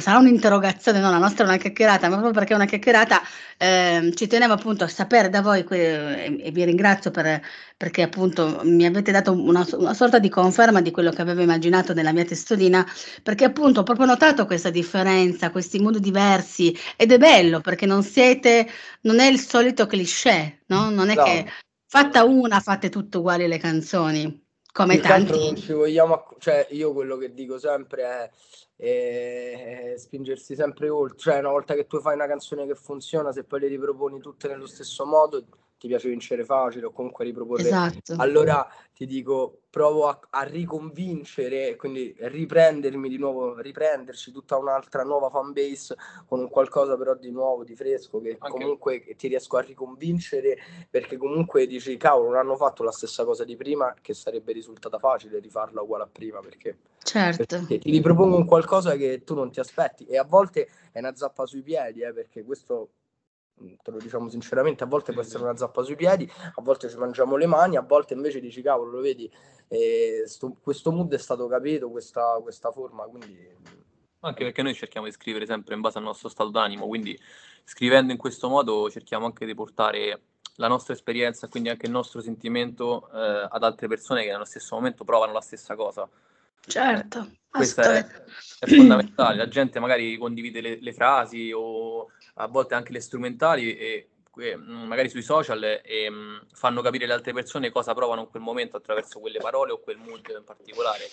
sarà 0.00 0.18
un'interrogazione. 0.18 1.00
No, 1.00 1.10
la 1.10 1.18
nostra 1.18 1.44
è 1.44 1.48
una 1.48 1.56
chiacchierata, 1.58 2.08
ma 2.08 2.14
proprio 2.14 2.32
perché 2.32 2.52
è 2.52 2.56
una 2.56 2.64
chiacchierata 2.64 3.20
eh, 3.58 4.12
ci 4.14 4.26
tenevo 4.26 4.52
appunto 4.52 4.84
a 4.84 4.88
sapere 4.88 5.30
da 5.30 5.40
voi 5.40 5.64
que- 5.64 6.24
e, 6.24 6.38
e, 6.42 6.50
vi 6.50 6.64
ringrazio 6.64 7.10
per, 7.10 7.40
perché 7.76 8.02
appunto 8.02 8.60
mi 8.64 8.84
avete 8.84 9.12
dato 9.12 9.32
una, 9.32 9.66
una, 9.72 9.94
sorta 9.94 10.18
di 10.18 10.28
conferma 10.28 10.82
di 10.82 10.90
quello 10.90 11.10
che 11.10 11.22
avevo 11.22 11.40
immaginato 11.40 11.94
nella 11.94 12.12
mia 12.12 12.24
testolina, 12.24 12.86
perché 13.22 13.44
appunto 13.44 13.80
ho 13.80 13.82
proprio 13.82 14.06
notato 14.06 14.44
questa 14.46 14.70
differenza, 14.70 15.50
questi 15.50 15.78
modi 15.78 16.00
diversi 16.00 16.76
ed 16.96 17.12
è 17.12 17.18
bello 17.18 17.60
perché 17.60 17.86
non 17.86 18.02
siete, 18.02 18.68
non 19.02 19.20
è 19.20 19.26
il 19.26 19.40
solito 19.40 19.86
cliché, 19.86 20.45
no? 20.66 20.90
Non 20.90 21.08
è 21.08 21.14
no. 21.14 21.24
che 21.24 21.46
fatta 21.86 22.24
una 22.24 22.60
fate 22.60 22.88
tutte 22.88 23.18
uguali 23.18 23.46
le 23.46 23.58
canzoni, 23.58 24.46
come 24.72 24.94
Più 24.94 25.02
tanti. 25.02 25.56
Ci 25.56 25.72
vogliamo, 25.72 26.28
cioè 26.38 26.66
io 26.70 26.92
quello 26.92 27.16
che 27.16 27.32
dico 27.32 27.58
sempre 27.58 28.02
è 28.02 28.30
e 28.76 29.94
spingersi 29.96 30.54
sempre 30.54 30.88
oltre. 30.88 31.18
Cioè, 31.18 31.38
una 31.38 31.50
volta 31.50 31.74
che 31.74 31.86
tu 31.86 32.00
fai 32.00 32.14
una 32.14 32.26
canzone 32.26 32.66
che 32.66 32.74
funziona, 32.74 33.32
se 33.32 33.44
poi 33.44 33.60
le 33.60 33.68
riproponi 33.68 34.20
tutte 34.20 34.48
nello 34.48 34.66
stesso 34.66 35.04
modo, 35.06 35.44
ti 35.78 35.88
piace 35.88 36.08
vincere 36.08 36.44
facile 36.44 36.86
o 36.86 36.90
comunque 36.90 37.24
riproporre. 37.24 37.62
Esatto. 37.62 38.14
Allora 38.16 38.66
ti 38.94 39.04
dico, 39.06 39.60
provo 39.68 40.08
a, 40.08 40.18
a, 40.30 40.42
riconvincere, 40.42 41.76
quindi 41.76 42.14
riprendermi 42.18 43.08
di 43.08 43.18
nuovo, 43.18 43.58
riprenderci 43.60 44.32
tutta 44.32 44.56
un'altra 44.56 45.02
nuova 45.02 45.28
fan 45.28 45.52
base 45.52 45.94
con 46.26 46.40
un 46.40 46.48
qualcosa 46.48 46.96
però 46.96 47.14
di 47.14 47.30
nuovo, 47.30 47.62
di 47.62 47.76
fresco, 47.76 48.20
che 48.20 48.36
Anche... 48.38 48.58
comunque 48.58 49.14
ti 49.16 49.28
riesco 49.28 49.58
a 49.58 49.60
riconvincere 49.60 50.56
perché 50.88 51.18
comunque 51.18 51.66
dici, 51.66 51.96
cavolo, 51.98 52.30
non 52.30 52.38
hanno 52.38 52.56
fatto 52.56 52.82
la 52.82 52.92
stessa 52.92 53.24
cosa 53.24 53.44
di 53.44 53.56
prima, 53.56 53.94
che 54.00 54.14
sarebbe 54.14 54.52
risultata 54.52 54.98
facile 54.98 55.38
rifarla 55.40 55.82
uguale 55.82 56.04
a 56.04 56.08
prima 56.10 56.40
perché, 56.40 56.78
certo. 57.02 57.44
perché 57.46 57.78
ti 57.78 57.90
ripropongo 57.90 58.36
un 58.36 58.46
qualcosa 58.46 58.96
che 58.96 59.24
tu 59.24 59.34
non 59.34 59.50
ti 59.50 59.60
aspetti 59.60 60.06
e 60.06 60.16
a 60.16 60.24
volte 60.24 60.68
è 60.90 61.00
una 61.00 61.14
zappa 61.14 61.44
sui 61.44 61.62
piedi, 61.62 62.00
eh, 62.00 62.14
perché 62.14 62.42
questo 62.44 62.92
te 63.82 63.90
lo 63.90 63.98
diciamo 63.98 64.28
sinceramente, 64.28 64.84
a 64.84 64.86
volte 64.86 65.12
può 65.12 65.22
essere 65.22 65.42
una 65.42 65.56
zappa 65.56 65.82
sui 65.82 65.96
piedi, 65.96 66.30
a 66.54 66.62
volte 66.62 66.88
ci 66.88 66.96
mangiamo 66.96 67.36
le 67.36 67.46
mani, 67.46 67.76
a 67.76 67.82
volte 67.82 68.14
invece 68.14 68.40
dici 68.40 68.62
cavolo, 68.62 68.90
lo 68.90 69.00
vedi, 69.00 69.30
eh, 69.68 70.22
sto, 70.26 70.56
questo 70.60 70.92
mood 70.92 71.12
è 71.14 71.18
stato 71.18 71.46
capito, 71.46 71.90
questa, 71.90 72.38
questa 72.42 72.70
forma, 72.70 73.04
quindi... 73.04 73.84
Anche 74.20 74.44
perché 74.44 74.62
noi 74.62 74.74
cerchiamo 74.74 75.06
di 75.06 75.12
scrivere 75.12 75.46
sempre 75.46 75.74
in 75.74 75.80
base 75.80 75.98
al 75.98 76.04
nostro 76.04 76.28
stato 76.28 76.50
d'animo, 76.50 76.86
quindi 76.86 77.18
scrivendo 77.64 78.12
in 78.12 78.18
questo 78.18 78.48
modo 78.48 78.90
cerchiamo 78.90 79.26
anche 79.26 79.46
di 79.46 79.54
portare 79.54 80.20
la 80.56 80.68
nostra 80.68 80.94
esperienza, 80.94 81.48
quindi 81.48 81.68
anche 81.68 81.86
il 81.86 81.92
nostro 81.92 82.20
sentimento 82.20 83.08
eh, 83.12 83.48
ad 83.50 83.62
altre 83.62 83.88
persone 83.88 84.24
che 84.24 84.30
nello 84.30 84.44
stesso 84.44 84.74
momento 84.74 85.04
provano 85.04 85.32
la 85.32 85.40
stessa 85.40 85.74
cosa. 85.74 86.08
Certo, 86.66 87.20
eh, 87.20 87.38
questo 87.48 87.82
è, 87.82 88.04
è, 88.58 88.66
fondamentale. 88.66 89.36
La 89.36 89.48
gente 89.48 89.78
magari 89.78 90.16
condivide 90.16 90.60
le, 90.60 90.78
le, 90.80 90.92
frasi 90.92 91.52
o 91.54 92.10
a 92.38 92.46
volte 92.46 92.74
anche 92.74 92.92
le 92.92 93.00
strumentali 93.00 93.76
e 93.76 94.08
magari 94.66 95.08
sui 95.08 95.22
social 95.22 95.62
e 95.62 96.08
um, 96.08 96.40
fanno 96.52 96.82
capire 96.82 97.04
alle 97.04 97.14
altre 97.14 97.32
persone 97.32 97.70
cosa 97.70 97.94
provano 97.94 98.22
in 98.22 98.28
quel 98.28 98.42
momento 98.42 98.76
attraverso 98.76 99.18
quelle 99.18 99.38
parole 99.38 99.72
o 99.72 99.80
quel 99.80 99.96
mood 99.96 100.26
in 100.28 100.44
particolare. 100.44 101.08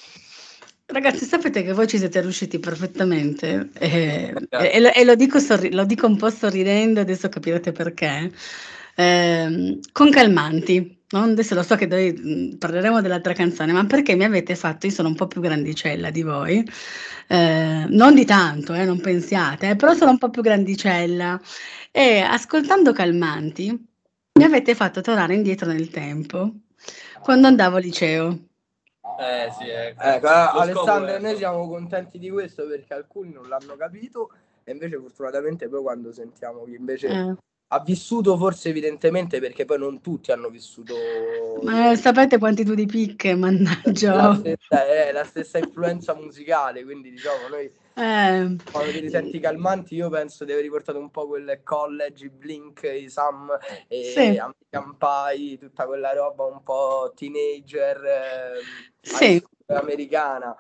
Ragazzi, 0.85 1.23
sapete 1.23 1.63
che 1.63 1.71
voi 1.71 1.87
ci 1.87 1.97
siete 1.97 2.19
riusciti 2.19 2.59
perfettamente 2.59 3.69
eh, 3.79 4.33
e, 4.49 4.91
e, 4.93 5.03
lo, 5.05 5.15
dico 5.15 5.39
sorri- 5.39 5.71
lo, 5.71 5.85
dico 5.85 6.05
un 6.05 6.17
po' 6.17 6.29
sorridendo, 6.29 6.99
adesso 6.99 7.29
capirete 7.29 7.71
perché, 7.71 8.29
eh, 8.95 9.79
con 9.91 10.09
calmanti. 10.09 11.01
No? 11.09 11.23
Adesso 11.23 11.53
lo 11.53 11.63
so 11.63 11.75
che 11.75 11.85
noi 11.85 12.55
parleremo 12.57 13.01
dell'altra 13.01 13.33
canzone, 13.33 13.71
ma 13.71 13.85
perché 13.85 14.15
mi 14.15 14.23
avete 14.23 14.55
fatto, 14.55 14.87
io 14.87 14.91
sono 14.91 15.09
un 15.09 15.15
po' 15.15 15.27
più 15.27 15.41
grandicella 15.41 16.09
di 16.09 16.23
voi, 16.23 16.67
eh, 17.27 17.85
non 17.87 18.15
di 18.15 18.25
tanto, 18.25 18.73
eh, 18.73 18.83
non 18.83 18.99
pensiate, 18.99 19.69
eh, 19.69 19.75
però 19.75 19.93
sono 19.93 20.11
un 20.11 20.17
po' 20.17 20.29
più 20.31 20.41
grandicella 20.41 21.39
e 21.91 22.19
ascoltando 22.21 22.93
Calmanti 22.93 23.91
mi 24.35 24.43
avete 24.43 24.73
fatto 24.73 25.01
tornare 25.01 25.35
indietro 25.35 25.71
nel 25.71 25.89
tempo, 25.89 26.51
quando 27.21 27.45
andavo 27.45 27.75
al 27.75 27.83
liceo. 27.83 28.47
Eh 29.19 29.51
sì, 29.59 29.69
ecco. 29.69 30.01
ecco 30.01 30.27
Alessandro, 30.27 31.19
noi 31.19 31.35
siamo 31.35 31.67
contenti 31.67 32.17
di 32.17 32.31
questo 32.31 32.65
perché 32.65 32.95
alcuni 32.95 33.31
non 33.31 33.47
l'hanno 33.47 33.75
capito 33.75 34.31
e 34.63 34.71
invece 34.71 34.97
fortunatamente 34.97 35.69
poi 35.69 35.81
quando 35.83 36.11
sentiamo 36.11 36.63
che 36.63 36.71
invece 36.71 37.07
eh. 37.07 37.35
Ha 37.67 37.79
vissuto 37.79 38.37
forse 38.37 38.69
evidentemente 38.69 39.39
perché 39.39 39.65
poi 39.65 39.79
non 39.79 39.99
tutti 40.01 40.31
hanno 40.31 40.49
vissuto 40.49 40.93
ma 41.63 41.95
sapete 41.95 42.37
quanti 42.37 42.63
tu 42.63 42.75
di 42.75 42.85
picche 42.85 43.35
mannaggia 43.35 44.15
la 44.15 44.35
stessa, 44.35 44.85
eh, 44.85 45.11
la 45.11 45.23
stessa 45.23 45.57
influenza 45.57 46.13
musicale 46.13 46.83
quindi 46.83 47.09
diciamo 47.09 47.47
noi 47.49 47.65
eh. 47.95 48.55
quando 48.71 48.91
ti 48.91 49.09
senti 49.09 49.39
calmanti 49.39 49.95
io 49.95 50.09
penso 50.09 50.45
di 50.45 50.51
aver 50.51 50.63
riportato 50.63 50.99
un 50.99 51.09
po' 51.09 51.27
quel 51.27 51.61
college 51.63 52.29
blink 52.29 52.83
i 52.83 53.09
Sam 53.09 53.49
e 53.87 54.03
sì. 54.03 54.37
American 54.37 54.95
Pie 54.97 55.57
tutta 55.57 55.85
quella 55.85 56.13
roba 56.13 56.45
un 56.45 56.61
po' 56.63 57.11
teenager 57.15 58.03
eh, 58.05 58.61
sì. 59.01 59.43
americana 59.67 60.55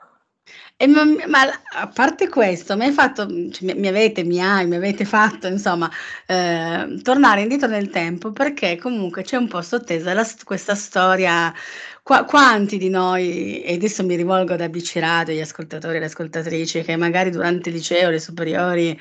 e 0.75 0.87
ma, 0.87 1.03
ma, 1.27 1.41
a 1.75 1.87
parte 1.87 2.27
questo, 2.27 2.75
mi, 2.75 2.91
fatto, 2.91 3.25
cioè, 3.51 3.73
mi, 3.73 3.87
avete, 3.87 4.23
mi 4.23 4.41
hai, 4.41 4.65
mi 4.67 4.75
avete 4.75 5.05
fatto, 5.05 5.47
insomma, 5.47 5.89
eh, 6.25 6.99
tornare 7.01 7.41
indietro 7.41 7.67
nel 7.69 7.89
tempo 7.89 8.31
perché 8.31 8.77
comunque 8.77 9.23
c'è 9.23 9.37
un 9.37 9.47
po' 9.47 9.61
sottesa 9.61 10.13
la, 10.13 10.27
questa 10.43 10.75
storia. 10.75 11.53
Qua, 12.01 12.25
quanti 12.25 12.77
di 12.77 12.89
noi, 12.89 13.61
e 13.61 13.75
adesso 13.75 14.03
mi 14.03 14.15
rivolgo 14.17 14.53
ad 14.53 14.61
ABC 14.61 14.97
Radio, 14.97 15.33
gli 15.33 15.39
ascoltatori 15.39 15.95
e 15.95 15.99
le 15.99 16.05
ascoltatrici, 16.07 16.81
che 16.81 16.97
magari 16.97 17.29
durante 17.29 17.69
il 17.69 17.75
liceo, 17.75 18.09
le 18.09 18.19
superiori, 18.19 18.99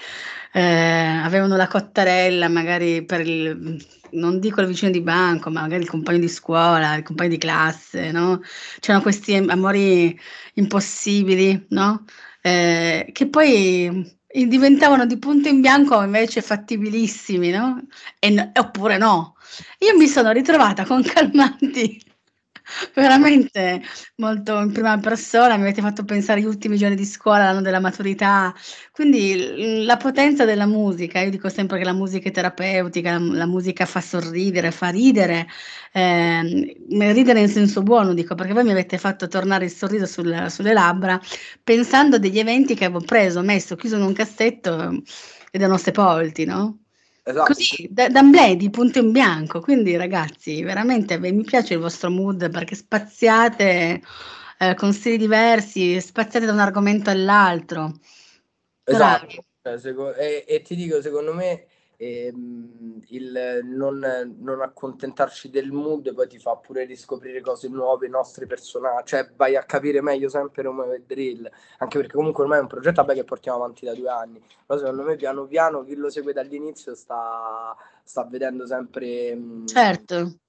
eh, 0.53 0.61
avevano 0.61 1.57
la 1.57 1.67
cottarella, 1.69 2.49
magari 2.49 3.05
per 3.05 3.21
il 3.21 4.01
non 4.13 4.39
dico 4.41 4.61
il 4.61 4.67
vicino 4.67 4.91
di 4.91 5.01
banco, 5.01 5.51
ma 5.51 5.63
magari 5.63 5.83
il 5.83 5.89
compagno 5.89 6.19
di 6.19 6.29
scuola, 6.29 6.97
il 6.97 7.03
compagno 7.03 7.31
di 7.31 7.39
classe, 7.39 8.11
no? 8.11 8.41
C'erano 8.81 9.03
questi 9.03 9.35
amori 9.35 10.19
impossibili, 10.55 11.67
no? 11.71 12.05
Eh, 12.41 13.09
che 13.13 13.29
poi 13.29 14.21
diventavano 14.33 15.07
di 15.07 15.19
punto 15.19 15.49
in 15.49 15.61
bianco 15.61 16.03
invece 16.03 16.43
fattibilissimi, 16.43 17.51
no? 17.51 17.87
E, 18.19 18.51
oppure 18.55 18.99
no. 18.99 19.37
Io 19.79 19.97
mi 19.97 20.07
sono 20.07 20.31
ritrovata 20.33 20.85
con 20.85 21.03
calmanti 21.03 22.01
veramente 22.95 23.83
molto 24.17 24.59
in 24.61 24.73
prima 24.73 24.99
persona, 24.99 25.57
mi 25.57 25.62
avete 25.62 25.81
fatto 25.81 26.05
pensare 26.05 26.41
agli 26.41 26.47
ultimi 26.47 26.76
giorni 26.76 26.97
di 26.97 27.05
scuola, 27.05 27.45
l'anno 27.45 27.61
della 27.61 27.81
maturità, 27.81 28.55
quindi 28.91 29.85
la 29.85 29.97
potenza 29.97 30.45
della 30.45 30.67
musica, 30.67 31.21
io 31.21 31.31
dico 31.31 31.49
sempre 31.49 31.79
che 31.79 31.85
la 31.85 31.93
musica 31.93 32.29
è 32.29 32.33
terapeutica, 32.33 33.19
la, 33.19 33.47
musica 33.47 33.87
fa 33.87 34.00
sorridere, 34.00 34.71
fa 34.71 34.88
ridere, 34.88 35.47
eh, 35.93 36.76
ridere 36.88 37.41
in 37.41 37.49
senso 37.49 37.83
buono, 37.83 38.14
dico, 38.14 38.35
perché 38.35 38.52
voi 38.52 38.64
mi 38.64 38.73
avete 38.73 38.99
fatto 38.99 39.29
tornare 39.29 39.64
il 39.67 39.71
sorriso 39.71 40.07
sul, 40.07 40.47
sulle 40.50 40.73
labbra 40.73 41.21
pensando 41.62 42.17
a 42.17 42.19
degli 42.19 42.38
eventi 42.38 42.75
che 42.75 42.85
avevo 42.87 43.00
preso, 43.05 43.43
messo, 43.43 43.76
chiuso 43.76 43.97
in 43.97 44.02
un 44.02 44.12
cassetto 44.12 44.91
ed 45.50 45.61
erano 45.61 45.76
sepolti, 45.76 46.45
no? 46.45 46.82
Esatto. 47.25 47.52
Così, 47.52 47.88
da, 47.91 48.09
d'amblè, 48.09 48.57
di 48.57 48.71
punto 48.71 48.99
in 48.99 49.12
bianco. 49.12 49.61
Quindi, 49.61 49.97
ragazzi, 49.97 50.62
veramente 50.62 51.19
beh, 51.19 51.33
mi 51.33 51.45
piace 51.45 51.75
il 51.75 51.81
vostro 51.81 52.11
mood 52.11 52.50
perché 52.50 52.75
spaziate 52.75 54.00
eh, 54.59 54.75
con 54.75 54.93
stili 54.93 55.19
diversi, 55.19 56.00
spaziate 56.00 56.47
da 56.47 56.52
un 56.52 56.59
argomento 56.59 57.11
all'altro. 57.11 57.93
Esatto. 58.85 59.45
Cioè, 59.62 59.79
e, 60.19 60.45
e, 60.47 60.62
ti 60.62 60.75
dico, 60.75 61.00
secondo 61.00 61.33
me 61.33 61.67
ehm, 62.03 63.01
il 63.09 63.61
non, 63.63 64.35
non, 64.41 64.61
accontentarci 64.61 65.51
del 65.51 65.71
mood 65.71 66.13
poi 66.13 66.27
ti 66.27 66.39
fa 66.39 66.57
pure 66.57 66.85
riscoprire 66.85 67.41
cose 67.41 67.69
nuove, 67.69 68.09
nostri 68.09 68.47
personaggi, 68.47 69.07
cioè 69.07 69.31
vai 69.37 69.57
a 69.57 69.63
capire 69.63 70.03
meglio 70.03 70.29
sempre 70.29 70.65
come 70.65 70.97
è 70.97 71.03
drill, 71.07 71.49
anche 71.79 71.99
perché 71.99 72.15
comunque 72.15 72.43
ormai 72.43 72.59
è 72.59 72.63
un 72.63 72.69
progetto 72.69 73.03
vabbè, 73.03 73.15
che 73.15 73.25
portiamo 73.25 73.59
avanti 73.59 73.85
da 73.85 73.95
due 73.95 74.09
anni, 74.09 74.43
però 74.67 74.79
secondo 74.79 75.03
me 75.03 75.17
piano 75.17 75.47
piano 75.47 75.85
chi 75.85 75.95
lo 75.95 76.11
segue 76.11 76.33
dall'inizio 76.33 76.95
sta, 76.95 77.77
sta 78.03 78.25
vedendo 78.25 78.67
sempre... 78.67 79.39
Certo 79.67 80.42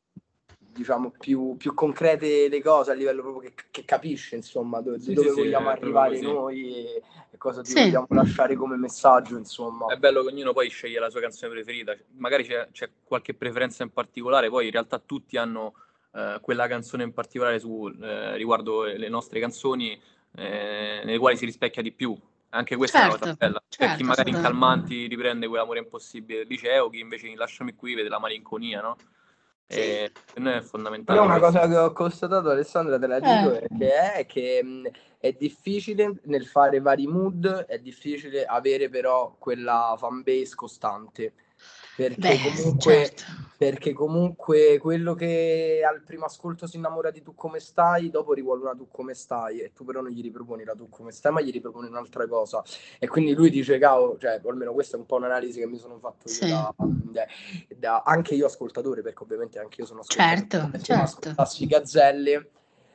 diciamo 0.74 1.14
più, 1.18 1.56
più, 1.56 1.74
concrete 1.74 2.50
le 2.50 2.62
cose 2.62 2.92
a 2.92 2.94
livello 2.94 3.22
proprio 3.22 3.50
che, 3.50 3.64
che 3.72 3.86
capisce 3.86 4.36
insomma 4.36 4.82
dove, 4.82 5.00
sì, 5.00 5.14
dove 5.14 5.30
sì, 5.30 5.36
vogliamo 5.36 5.70
sì, 5.70 5.78
arrivare 5.78 6.20
noi 6.20 6.76
e, 6.76 7.02
e 7.32 7.38
cosa 7.38 7.62
ti 7.62 7.74
vogliamo 7.74 8.08
lasciare 8.10 8.56
come 8.56 8.76
messaggio 8.76 9.38
insomma. 9.38 9.88
È 9.88 9.98
bello 9.98 10.24
che 10.24 10.30
ognuno 10.30 10.52
poi 10.52 10.70
sceglie 10.70 11.00
la 11.00 11.10
sua 11.10 11.22
canzone 11.22 11.54
preferita. 11.54 11.96
Magari 12.18 12.44
c'è, 12.44 12.68
c'è 12.72 12.90
qualche 13.04 13.34
preferenza 13.34 13.84
in 13.84 13.92
particolare 13.92 14.50
poi 14.50 14.66
in 14.66 14.72
realtà 14.72 15.00
tutti 15.00 15.38
hanno 15.38 15.74
eh, 16.14 16.40
quella 16.42 16.68
canzone 16.68 17.04
in 17.04 17.14
particolare 17.14 17.60
su, 17.60 17.92
eh, 18.02 18.36
riguardo 18.36 18.84
le 18.84 19.10
nostre 19.10 19.40
canzoni 19.40 20.00
eh, 20.36 21.02
nelle 21.04 21.18
quali 21.18 21.38
si 21.38 21.46
rispecchia 21.46 21.82
di 21.82 21.92
più. 21.92 22.18
Anche 22.50 22.76
questa 22.76 23.00
certo, 23.00 23.14
è 23.14 23.16
una 23.16 23.20
cosa 23.20 23.32
certo, 23.32 23.46
bella. 23.46 23.64
Certo, 23.68 23.86
per 23.86 23.96
chi 23.96 24.04
magari 24.04 24.30
in 24.30 24.42
calmanti 24.42 25.08
riprende 25.08 25.48
quell'amore 25.48 25.80
impossibile 25.80 26.40
del 26.40 26.48
liceo 26.48 26.90
chi 26.90 27.00
invece 27.00 27.28
in 27.28 27.38
lasciami 27.38 27.74
qui 27.74 27.96
vede 27.96 28.10
la 28.10 28.20
malinconia 28.20 28.80
no? 28.80 28.96
E 29.68 30.12
per 30.34 30.44
noi 30.44 30.54
è 30.54 30.62
fondamentale. 30.62 31.20
Io 31.20 31.26
una 31.26 31.40
cosa 31.40 31.68
che 31.68 31.78
ho 31.78 31.92
constatato, 31.94 32.50
Alessandra, 32.50 33.00
te 33.00 33.08
la 33.08 33.20
dico, 33.20 33.54
eh. 33.54 33.68
è, 33.80 34.14
è 34.14 34.26
che 34.26 34.62
mh, 34.64 34.90
è 35.18 35.32
difficile 35.32 36.20
nel 36.24 36.46
fare 36.46 36.80
vari 36.80 37.08
mood, 37.08 37.66
è 37.66 37.80
difficile 37.80 38.46
avere 38.46 38.90
però 38.90 39.36
quella 39.40 39.96
fan 39.98 40.22
base 40.22 40.56
costante 40.56 41.34
perché, 41.96 42.20
Beh, 42.20 42.40
comunque, 42.42 43.06
certo. 43.06 43.24
perché 43.56 43.94
comunque 43.94 44.80
quello 44.80 45.14
che 45.14 45.82
al 45.88 46.02
primo 46.02 46.26
ascolto 46.26 46.66
si 46.66 46.78
innamora 46.78 47.12
di 47.12 47.22
tu 47.22 47.36
come 47.36 47.60
stai, 47.60 48.10
dopo 48.10 48.34
rivuole 48.34 48.62
una 48.62 48.74
tu 48.74 48.88
come 48.90 49.14
stai 49.14 49.60
e 49.60 49.74
tu 49.74 49.86
però 49.86 50.02
non 50.02 50.10
gli 50.10 50.22
riproponi 50.22 50.64
la 50.64 50.74
tu 50.74 50.90
come 50.90 51.12
stai, 51.12 51.32
ma 51.32 51.42
gli 51.42 51.52
riproponi 51.52 51.88
un'altra 51.88 52.28
cosa. 52.28 52.64
E 52.98 53.08
quindi 53.08 53.34
lui 53.34 53.52
dice, 53.52 53.78
cavolo, 53.78 54.18
cioè, 54.18 54.42
almeno 54.44 54.74
questa 54.74 54.98
è 54.98 55.00
un 55.00 55.06
po' 55.06 55.18
un'analisi 55.18 55.60
che 55.60 55.68
mi 55.68 55.78
sono 55.78 56.00
fatto 56.00 56.28
io 56.30 56.34
sì. 56.34 56.50
da, 56.50 56.74
da, 57.78 58.02
anche 58.04 58.34
io 58.34 58.48
ascoltatore, 58.48 59.04
perché 59.04 59.22
ovviamente 59.22 59.60
anche 59.60 59.82
io 59.82 59.86
sono 59.86 60.00
ascoltatore. 60.00 60.48
Certo, 60.48 60.84
certo. 60.84 61.04
Ascoltassi 61.04 61.68
Gazzelle, 61.68 62.50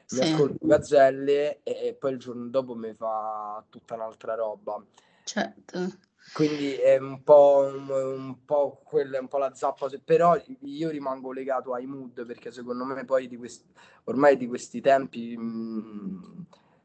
sì. 0.07 0.17
mi 0.17 0.23
ascolto 0.23 0.67
Gazzelle 0.67 1.61
e, 1.63 1.87
e 1.87 1.95
poi 1.95 2.13
il 2.13 2.19
giorno 2.19 2.49
dopo 2.49 2.75
mi 2.75 2.93
fa 2.95 3.63
tutta 3.69 3.95
un'altra 3.95 4.35
roba. 4.35 4.83
Certo. 5.23 6.07
Quindi 6.33 6.75
è 6.75 6.99
un 6.99 7.23
po', 7.23 7.71
un, 7.73 7.89
un 7.91 8.45
po' 8.45 8.81
quella, 8.85 9.19
un 9.19 9.29
po' 9.29 9.39
la 9.39 9.55
zappa, 9.55 9.89
però 10.05 10.41
io 10.61 10.91
rimango 10.91 11.33
legato 11.33 11.75
ai 11.75 11.87
mood 11.87 12.25
perché 12.27 12.51
secondo 12.53 12.85
me 12.85 13.05
poi 13.05 13.29
di 13.29 13.37
questi, 13.37 13.65
ormai 14.05 14.37
di 14.37 14.47
questi 14.47 14.81
tempi 14.81 15.37
mh, 15.37 15.43
mm, 15.43 16.41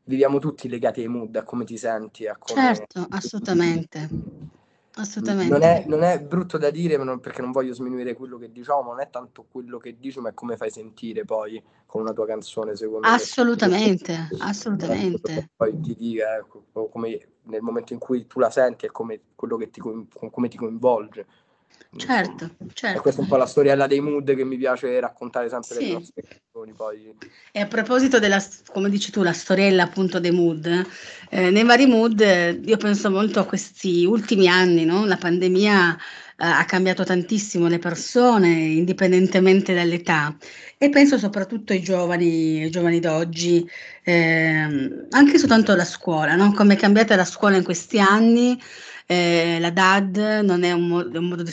viviamo 0.06 0.40
tutti 0.40 0.70
legati 0.70 1.02
ai 1.02 1.08
mood, 1.08 1.36
a 1.36 1.44
come 1.44 1.66
ti 1.66 1.78
senti. 1.78 2.28
A 2.28 2.38
come... 2.38 2.62
Certo, 2.62 3.06
assolutamente. 3.10 4.10
Assolutamente. 4.96 5.52
Non 5.52 5.64
è, 5.64 5.84
non 5.88 6.04
è 6.04 6.22
brutto 6.22 6.58
da 6.58 6.70
dire 6.70 6.98
perché 7.20 7.42
non 7.42 7.52
voglio 7.52 7.74
sminuire 7.74 8.14
quello 8.14 8.38
che 8.38 8.52
diciamo, 8.52 8.92
non 8.92 9.02
è 9.02 9.10
tanto 9.10 9.46
quello 9.50 9.78
che 9.78 9.98
dici, 10.00 10.20
ma 10.20 10.30
è 10.30 10.34
come 10.34 10.56
fai 10.56 10.70
sentire 10.70 11.26
poi 11.26 11.62
con 11.86 12.02
una 12.02 12.14
tua 12.14 12.28
canzone, 12.28 12.76
secondo 12.76 13.08
assolutamente, 13.08 14.12
me. 14.12 14.38
Assolutamente, 14.40 15.12
assolutamente. 15.22 15.50
Poi 15.56 15.80
ti 15.80 15.96
dica, 15.96 16.36
ecco, 16.38 16.66
come 16.92 17.28
nel 17.46 17.62
momento 17.62 17.94
in 17.94 18.00
cui 18.00 18.28
tu 18.28 18.40
la 18.40 18.50
senti 18.50 18.86
è 18.86 18.92
come 18.92 19.20
quello 19.36 19.58
che 19.58 19.70
ti, 19.70 19.82
come 19.82 20.48
ti 20.48 20.58
coinvolge. 20.58 21.26
Certo, 21.96 22.50
certo. 22.74 22.98
E 22.98 23.02
questa 23.02 23.22
è 23.22 23.24
un 23.24 23.30
po' 23.30 23.36
la 23.36 23.46
storiella 23.46 23.86
dei 23.86 24.00
mood 24.00 24.36
che 24.36 24.44
mi 24.44 24.58
piace 24.58 25.00
raccontare 25.00 25.48
sempre 25.48 25.76
Sì. 25.76 25.86
le 25.86 25.94
nostre 25.94 26.24
canzoni. 26.24 26.74
Poi... 26.74 27.14
E 27.52 27.60
a 27.60 27.68
proposito 27.68 28.18
della, 28.18 28.44
come 28.72 28.90
dici 28.90 29.12
tu, 29.12 29.22
la 29.22 29.34
storiella 29.34 29.84
appunto 29.84 30.20
dei 30.20 30.32
mood, 30.32 30.66
eh, 31.30 31.50
nei 31.52 31.64
vari 31.64 31.86
mood 31.86 32.20
eh, 32.20 32.60
io 32.64 32.78
penso 32.78 33.12
molto 33.12 33.40
a 33.40 33.46
questi 33.46 34.06
ultimi 34.06 34.48
anni, 34.48 34.86
no? 34.86 35.06
La 35.06 35.18
pandemia 35.18 35.96
eh, 35.96 36.46
ha 36.46 36.66
cambiato 36.66 37.04
tantissimo 37.04 37.68
le 37.68 37.78
persone, 37.78 38.50
indipendentemente 38.50 39.76
dall'età, 39.76 40.36
e 40.80 40.90
penso 40.90 41.20
soprattutto 41.20 41.74
ai 41.74 41.82
giovani, 41.84 42.64
ai 42.64 42.72
giovani 42.72 43.00
d'oggi, 43.00 43.70
ehm, 44.04 45.08
anche 45.12 45.38
soltanto 45.38 45.76
la 45.76 45.86
scuola, 45.86 46.36
no? 46.36 46.54
Come 46.54 46.74
è 46.74 46.78
cambiata 46.78 47.16
la 47.16 47.24
scuola 47.24 47.56
in 47.56 47.64
questi 47.64 48.00
anni, 48.00 48.60
eh, 49.06 49.58
la 49.60 49.72
DAD 49.72 50.42
non 50.44 50.64
è 50.64 50.72
un, 50.72 50.88
mo- 50.88 51.06
un 51.12 51.26
modo 51.28 51.44
di- 51.44 51.52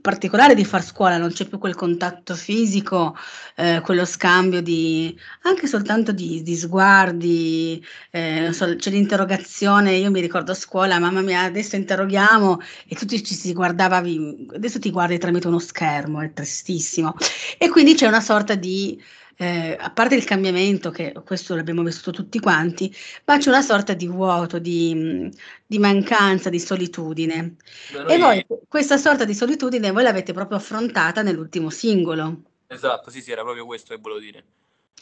particolare 0.00 0.54
di 0.54 0.64
far 0.64 0.82
scuola, 0.82 1.16
non 1.16 1.30
c'è 1.30 1.46
più 1.46 1.58
quel 1.58 1.74
contatto 1.76 2.34
fisico, 2.34 3.14
eh, 3.56 3.80
quello 3.84 4.04
scambio 4.04 4.60
di 4.60 5.16
anche 5.42 5.66
soltanto 5.68 6.10
di, 6.12 6.42
di 6.42 6.56
sguardi, 6.56 7.84
eh, 8.10 8.52
so, 8.52 8.74
c'è 8.76 8.90
l'interrogazione, 8.90 9.94
io 9.94 10.10
mi 10.10 10.20
ricordo 10.20 10.52
a 10.52 10.54
scuola, 10.54 10.98
mamma 10.98 11.20
mia, 11.20 11.42
adesso 11.42 11.76
interroghiamo 11.76 12.58
e 12.88 12.96
tutti 12.96 13.22
ci 13.22 13.34
si 13.34 13.52
guardava, 13.52 14.00
vi- 14.00 14.46
adesso 14.54 14.78
ti 14.80 14.90
guardi 14.90 15.18
tramite 15.18 15.46
uno 15.48 15.58
schermo, 15.60 16.20
è 16.20 16.32
tristissimo. 16.32 17.14
E 17.58 17.68
quindi 17.68 17.94
c'è 17.94 18.06
una 18.06 18.20
sorta 18.20 18.54
di, 18.54 19.00
eh, 19.36 19.76
a 19.78 19.90
parte 19.90 20.14
il 20.14 20.24
cambiamento, 20.24 20.90
che 20.90 21.12
questo 21.24 21.54
l'abbiamo 21.54 21.82
vissuto 21.82 22.10
tutti 22.10 22.38
quanti, 22.38 22.94
ma 23.24 23.38
c'è 23.38 23.48
una 23.48 23.62
sorta 23.62 23.94
di 23.94 24.06
vuoto, 24.06 24.58
di, 24.58 25.30
di 25.66 25.78
mancanza, 25.78 26.50
di 26.50 26.60
solitudine. 26.60 27.56
Beh, 27.92 28.14
E 28.14 28.16
noi- 28.16 28.44
voi 28.46 28.58
questa 28.68 28.96
sorta 28.96 29.24
di 29.24 29.34
solitudine 29.34 29.90
voi 29.90 30.02
l'avete 30.02 30.32
proprio 30.32 30.58
affrontata 30.58 31.22
nell'ultimo 31.22 31.70
singolo. 31.70 32.42
Esatto, 32.66 33.10
sì, 33.10 33.20
sì, 33.20 33.32
era 33.32 33.42
proprio 33.42 33.66
questo 33.66 33.94
che 33.94 34.00
volevo 34.00 34.20
dire. 34.20 34.44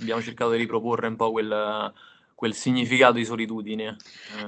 Abbiamo 0.00 0.22
cercato 0.22 0.50
di 0.52 0.58
riproporre 0.58 1.06
un 1.06 1.16
po' 1.16 1.30
quel, 1.30 1.92
quel 2.40 2.54
significato 2.54 3.18
di 3.18 3.26
solitudine. 3.26 3.96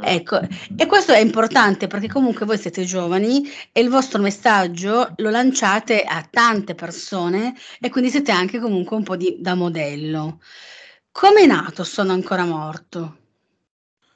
Eh, 0.01 0.15
Ecco, 0.15 0.41
e 0.41 0.87
questo 0.87 1.13
è 1.13 1.19
importante 1.19 1.89
perché 1.89 2.09
comunque 2.09 2.47
voi 2.47 2.57
siete 2.57 2.85
giovani 2.85 3.43
e 3.71 3.83
il 3.83 3.91
vostro 3.91 4.23
messaggio 4.23 5.13
lo 5.17 5.29
lanciate 5.29 6.01
a 6.01 6.27
tante 6.29 6.75
persone 6.75 7.55
e 7.79 7.91
quindi 7.91 8.09
siete 8.09 8.33
anche 8.33 8.61
comunque 8.61 8.97
un 8.97 9.03
po' 9.03 9.15
di, 9.17 9.37
da 9.41 9.55
modello. 9.55 10.41
Come 11.11 11.43
è 11.43 11.47
nato 11.47 11.85
Sono 11.85 12.13
ancora 12.13 12.47
morto? 12.47 13.19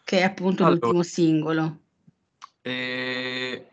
Che 0.02 0.20
è 0.20 0.22
appunto 0.22 0.64
Allora. 0.64 0.80
l'ultimo 0.80 1.02
singolo. 1.02 1.80
E 2.62 3.66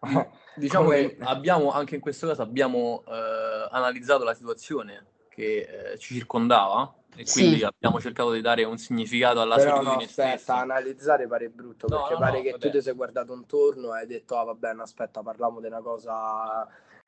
diciamo 0.56 0.84
Come- 0.84 1.16
che 1.16 1.16
abbiamo, 1.20 1.70
anche 1.70 1.94
in 1.94 2.02
questo 2.02 2.26
caso, 2.26 2.42
abbiamo 2.42 3.02
eh, 3.08 3.68
analizzato 3.70 4.24
la 4.24 4.34
situazione 4.34 5.06
che 5.30 5.92
eh, 5.92 5.98
ci 5.98 6.12
circondava 6.12 6.97
e 7.20 7.26
Sì. 7.26 7.40
quindi 7.42 7.64
abbiamo 7.64 8.00
cercato 8.00 8.30
di 8.30 8.40
dare 8.40 8.62
un 8.62 8.78
significato 8.78 9.40
alla 9.40 9.56
Però 9.56 9.70
no, 9.70 9.76
solitudine 9.82 10.04
aspetta, 10.04 10.28
stessa. 10.36 10.56
analizzare 10.58 11.26
pare 11.26 11.48
brutto, 11.48 11.88
No, 11.88 11.96
perché 11.98 12.12
no, 12.14 12.18
pare 12.20 12.36
no, 12.36 12.42
che 12.44 12.50
vabbè. 12.52 12.62
tu 12.64 12.70
ti 12.70 12.80
sei 12.82 12.94
guardato 12.94 13.32
intorno 13.34 13.94
e 13.96 13.98
hai 13.98 14.06
detto, 14.06 14.38
ah 14.38 14.44
vabbè, 14.44 14.72
no, 14.74 14.82
aspetta, 14.82 15.20
parliamo 15.22 15.60
di 15.60 15.66
una 15.66 15.80
cosa... 15.80 16.12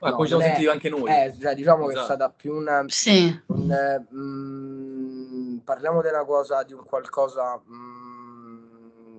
Ma 0.03 0.09
No, 0.09 0.15
come 0.15 0.27
ci 0.27 0.33
siamo 0.35 0.43
sentiti 0.43 0.67
anche 0.69 0.89
noi. 0.89 1.11
Eh, 1.13 1.37
cioè, 1.41 1.55
diciamo 1.55 1.83
che 1.87 1.93
è 1.93 1.97
Esatto. 1.97 2.05
stata 2.07 2.31
più 2.31 2.55
una... 2.55 2.85
Sì, 2.89 3.41
un, 3.47 3.71
eh, 3.71 4.07
mm, 4.13 5.59
parliamo 5.59 6.01
di 6.03 6.09
una 6.09 6.25
cosa, 6.25 6.63
di 6.65 6.73
un 6.73 6.83
qualcosa 6.85 7.61
mm, 7.71 9.19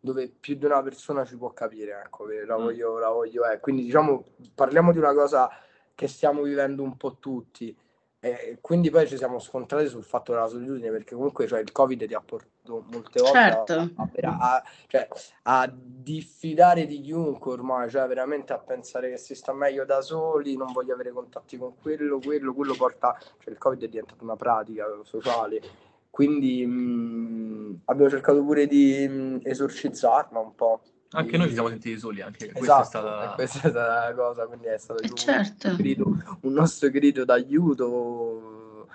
dove 0.00 0.32
più 0.40 0.54
di 0.54 0.64
una 0.64 0.82
persona 0.82 1.24
ci 1.26 1.36
può 1.36 1.52
capire, 1.52 2.00
ecco, 2.06 2.26
la 2.46 2.56
Mm. 2.56 2.62
voglio, 2.62 2.98
la 2.98 3.10
voglio, 3.10 3.44
eh. 3.46 3.58
Quindi 3.60 3.82
diciamo, 3.82 4.24
parliamo 4.54 4.92
di 4.92 4.98
una 4.98 5.12
cosa 5.12 5.50
che 5.94 6.08
stiamo 6.08 6.42
vivendo 6.42 6.82
un 6.82 6.96
po' 6.96 7.16
tutti. 7.18 7.76
E 8.22 8.58
quindi 8.60 8.90
poi 8.90 9.08
ci 9.08 9.16
siamo 9.16 9.38
scontrati 9.38 9.88
sul 9.88 10.04
fatto 10.04 10.32
della 10.32 10.46
solitudine, 10.46 10.90
perché 10.90 11.14
comunque 11.14 11.46
cioè, 11.46 11.60
il 11.60 11.72
Covid 11.72 12.06
ti 12.06 12.12
ha 12.12 12.20
portato 12.20 12.84
molte 12.90 13.20
volte 13.22 13.38
a- 13.38 13.64
Certo. 13.64 13.72
a, 13.72 13.88
a- 14.22 14.36
a- 14.56 14.62
cioè, 14.88 15.08
a 15.44 15.72
diffidare 15.74 16.84
di 16.86 17.00
chiunque 17.00 17.52
ormai, 17.52 17.88
cioè 17.88 18.06
veramente 18.06 18.52
a 18.52 18.58
pensare 18.58 19.08
che 19.08 19.16
si 19.16 19.34
sta 19.34 19.54
meglio 19.54 19.86
da 19.86 20.02
soli, 20.02 20.54
non 20.54 20.70
voglio 20.72 20.92
avere 20.92 21.12
contatti 21.12 21.56
con 21.56 21.72
quello, 21.80 22.18
quello, 22.20 22.52
quello 22.52 22.74
porta, 22.74 23.16
cioè 23.38 23.52
il 23.54 23.58
Covid 23.58 23.84
è 23.84 23.88
diventato 23.88 24.22
una 24.22 24.36
pratica 24.36 24.84
sociale, 25.02 25.62
quindi 26.10 26.66
mh, 26.66 27.80
abbiamo 27.86 28.10
cercato 28.10 28.44
pure 28.44 28.66
di 28.66 29.08
mh, 29.08 29.40
esorcizzarla 29.44 30.38
un 30.38 30.54
po'. 30.54 30.82
Anche 31.12 31.36
noi 31.36 31.48
ci 31.48 31.54
siamo 31.54 31.68
sentiti 31.68 31.98
soli, 31.98 32.20
anche 32.20 32.52
questa 32.52 32.82
Esatto, 32.82 32.82
è 32.82 32.84
stata... 32.84 33.32
e 33.32 33.34
questa 33.34 33.56
è 33.56 33.70
stata 33.70 34.08
la 34.08 34.14
cosa, 34.14 34.46
quindi 34.46 34.66
è 34.66 34.78
stato 34.78 35.02
eh, 35.02 35.08
un 35.08 35.16
certo. 35.16 35.76
grido, 35.76 36.04
un 36.42 36.52
nostro 36.52 36.88
grido 36.90 37.24
d'aiuto 37.24 38.86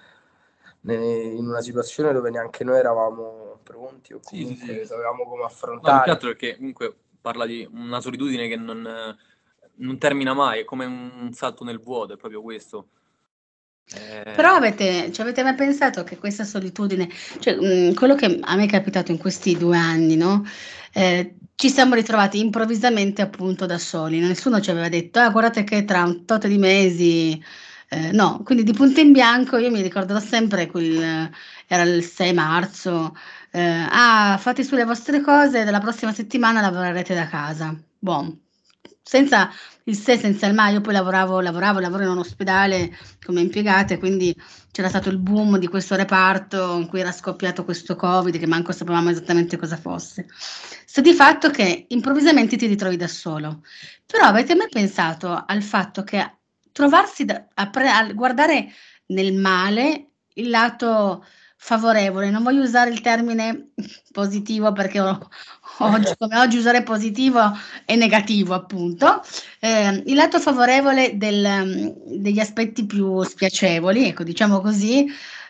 in 0.88 1.48
una 1.48 1.62
situazione 1.62 2.14
dove 2.14 2.30
neanche 2.30 2.64
noi 2.64 2.78
eravamo 2.78 3.60
pronti 3.64 4.14
o 4.14 4.20
Sì, 4.22 4.38
sì, 4.38 4.44
comunque 4.44 4.80
sì. 4.80 4.86
sapevamo 4.86 5.24
come 5.26 5.42
No, 5.42 5.48
affrontare. 5.48 6.12
altro 6.12 6.30
perché 6.30 6.56
comunque 6.56 6.96
parla 7.20 7.46
di 7.46 7.68
una 7.72 8.00
solitudine 8.00 8.48
che 8.48 8.56
non, 8.56 9.18
non 9.76 9.98
termina 9.98 10.34
mai, 10.34 10.62
è 10.62 10.64
come 10.64 10.86
un 10.86 11.34
salto 11.34 11.64
nel 11.64 11.80
vuoto, 11.80 12.14
è 12.14 12.18
proprio 12.18 12.42
questo. 12.42 12.90
Eh, 13.88 14.24
Però 14.32 14.54
avete, 14.56 15.12
ci 15.12 15.22
avete 15.22 15.44
mai 15.44 15.56
pensato 15.56 16.04
che 16.04 16.18
questa 16.18 16.44
solitudine, 16.44 17.08
cioè 17.40 17.56
mh, 17.56 17.94
quello 17.94 18.16
che 18.16 18.40
a 18.42 18.56
me 18.56 18.64
è 18.66 18.68
capitato 18.68 19.12
in 19.12 19.18
questi 19.18 19.56
due 19.58 19.78
anni, 19.78 20.16
no? 20.16 20.44
Eh, 20.92 21.38
ci 21.56 21.70
siamo 21.70 21.94
ritrovati 21.96 22.40
improvvisamente 22.40 23.22
appunto 23.22 23.66
da 23.66 23.78
soli, 23.78 24.20
nessuno 24.20 24.60
ci 24.60 24.72
aveva 24.72 24.90
detto, 24.90 25.20
ah, 25.20 25.30
guardate 25.30 25.64
che 25.64 25.86
tra 25.86 26.04
un 26.04 26.26
tot 26.26 26.48
di 26.48 26.58
mesi, 26.58 27.42
eh, 27.90 28.12
no, 28.12 28.42
quindi 28.44 28.64
di 28.64 28.74
punto 28.74 29.00
in 29.00 29.12
bianco 29.14 29.58
io 29.58 29.72
mi 29.72 29.82
ricorderò 29.82 30.20
sempre 30.20 30.66
quel, 30.68 31.30
era 31.68 31.84
il 31.84 32.04
6 32.04 32.34
marzo, 32.34 33.16
eh, 33.52 33.86
ah, 33.90 34.38
fate 34.40 34.64
su 34.64 34.76
le 34.76 34.84
vostre 34.86 35.22
cose, 35.22 35.64
dalla 35.64 35.80
prossima 35.80 36.12
settimana 36.14 36.60
lavorerete 36.62 37.14
da 37.14 37.28
casa. 37.28 37.74
Buon. 37.98 38.45
Senza 39.08 39.52
il 39.84 39.96
se, 39.96 40.18
senza 40.18 40.48
il 40.48 40.56
ma, 40.56 40.70
io 40.70 40.82
poi 40.82 40.94
lavoravo, 40.94 41.40
lavoravo, 41.40 41.80
lavoro 41.80 42.04
in 42.04 42.10
un 42.10 42.18
ospedale 42.18 42.98
come 43.24 43.42
impiegate, 43.42 44.00
quindi 44.00 44.36
c'era 44.72 44.90
stato 44.90 45.10
il 45.10 45.20
boom 45.20 45.60
di 45.60 45.68
questo 45.68 45.96
reparto 45.96 46.76
in 46.80 46.88
cui 46.88 47.02
era 47.02 47.12
scoppiato 47.12 47.64
questo 47.64 47.96
Covid, 47.96 48.36
che 48.40 48.48
manco 48.48 48.72
sapevamo 48.72 49.12
esattamente 49.12 49.58
cosa 49.58 49.78
fosse. 49.78 50.26
Sta 50.86 51.02
di 51.02 51.14
fatto 51.14 51.52
che 51.52 51.86
improvvisamente 51.90 52.58
ti 52.58 52.66
ritrovi 52.66 52.98
da 52.98 53.08
solo. 53.08 53.62
Però 54.08 54.24
avete 54.26 54.56
mai 54.56 54.70
pensato 54.70 55.44
al 55.46 55.62
fatto 55.62 56.04
che 56.04 56.38
trovarsi 56.72 57.26
da- 57.26 57.48
a, 57.54 57.70
pre- 57.70 57.90
a 57.90 58.12
guardare 58.12 58.72
nel 59.08 59.34
male 59.36 60.14
il 60.34 60.50
lato 60.50 61.24
favorevole, 61.66 62.30
non 62.30 62.44
voglio 62.44 62.62
usare 62.62 62.92
il 62.92 63.02
termine 63.02 63.72
positivo 64.12 64.72
perché 64.72 65.00
oggi, 65.00 66.14
come 66.20 66.38
oggi 66.38 66.58
usare 66.58 66.84
positivo 66.84 67.42
è 67.86 67.96
negativo 67.96 68.54
appunto, 68.54 69.22
eh, 69.60 70.04
il 70.06 70.14
lato 70.16 70.40
favorevole 70.40 71.18
del, 71.18 71.92
degli 72.06 72.40
aspetti 72.40 72.86
più 72.86 73.24
spiacevoli, 73.24 74.06
ecco 74.08 74.24
diciamo 74.24 74.62
così, 74.62 75.08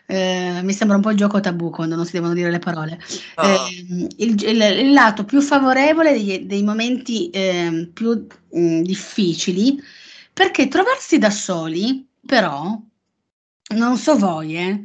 eh, 0.07 0.61
mi 0.63 0.71
sembra 0.71 0.95
un 0.95 1.01
po' 1.01 1.09
il 1.11 1.17
gioco 1.17 1.41
tabù 1.41 1.69
quando 1.69 1.95
non 1.95 2.05
si 2.05 2.13
devono 2.13 2.33
dire 2.33 2.49
le 2.49 2.59
parole. 2.59 2.97
Ah. 3.35 3.67
Eh, 3.67 4.07
il, 4.17 4.41
il- 4.41 4.79
il 4.85 4.93
lato 4.93 5.25
più 5.25 5.41
favorevole 5.41 6.13
degli- 6.13 6.45
dei 6.45 6.63
momenti 6.63 7.29
eh, 7.29 7.89
più 7.93 8.25
mh, 8.51 8.81
difficili, 8.83 9.77
perché 10.31 10.67
trovarsi 10.69 11.17
da 11.17 11.29
soli, 11.29 12.07
però, 12.25 12.79
non 13.75 13.97
so 13.97 14.15
voi, 14.17 14.55
eh, 14.57 14.81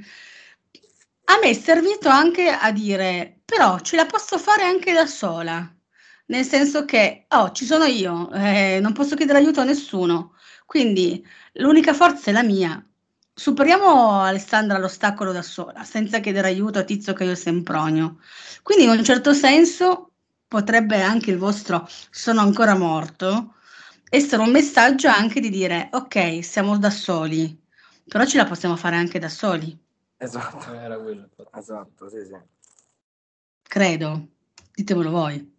a 1.30 1.38
me 1.40 1.50
è 1.50 1.54
servito 1.54 2.08
anche 2.08 2.48
a 2.48 2.72
dire, 2.72 3.42
però 3.44 3.78
ce 3.80 3.94
la 3.94 4.04
posso 4.06 4.36
fare 4.36 4.64
anche 4.64 4.92
da 4.92 5.06
sola, 5.06 5.72
nel 6.26 6.44
senso 6.44 6.84
che, 6.84 7.26
oh, 7.28 7.52
ci 7.52 7.64
sono 7.64 7.84
io, 7.84 8.30
eh, 8.32 8.80
non 8.80 8.92
posso 8.92 9.14
chiedere 9.14 9.38
aiuto 9.38 9.60
a 9.60 9.64
nessuno, 9.64 10.34
quindi 10.66 11.24
l'unica 11.54 11.94
forza 11.94 12.30
è 12.30 12.32
la 12.32 12.42
mia. 12.42 12.84
Superiamo 13.32 14.22
Alessandra 14.22 14.78
l'ostacolo 14.78 15.30
da 15.32 15.42
sola, 15.42 15.84
senza 15.84 16.18
chiedere 16.18 16.48
aiuto 16.48 16.80
a 16.80 16.82
Tizio 16.84 17.12
Caio 17.12 17.34
Sempronio. 17.36 18.18
Quindi 18.62 18.84
in 18.84 18.90
un 18.90 19.04
certo 19.04 19.32
senso 19.32 20.12
potrebbe 20.48 21.00
anche 21.00 21.30
il 21.30 21.38
vostro 21.38 21.88
sono 22.10 22.40
ancora 22.40 22.76
morto 22.76 23.54
essere 24.08 24.42
un 24.42 24.50
messaggio 24.50 25.08
anche 25.08 25.38
di 25.40 25.48
dire 25.48 25.88
ok, 25.92 26.44
siamo 26.44 26.76
da 26.76 26.90
soli, 26.90 27.56
però 28.08 28.24
ce 28.24 28.36
la 28.36 28.44
possiamo 28.44 28.76
fare 28.76 28.96
anche 28.96 29.20
da 29.20 29.28
soli, 29.28 29.78
Esatto, 30.22 30.72
Era 30.74 30.98
quello. 30.98 31.22
infatti. 31.22 31.58
esatto, 31.58 32.08
sì, 32.10 32.24
sì. 32.26 32.36
credo. 33.62 34.28
Ditemelo 34.74 35.10
voi. 35.10 35.56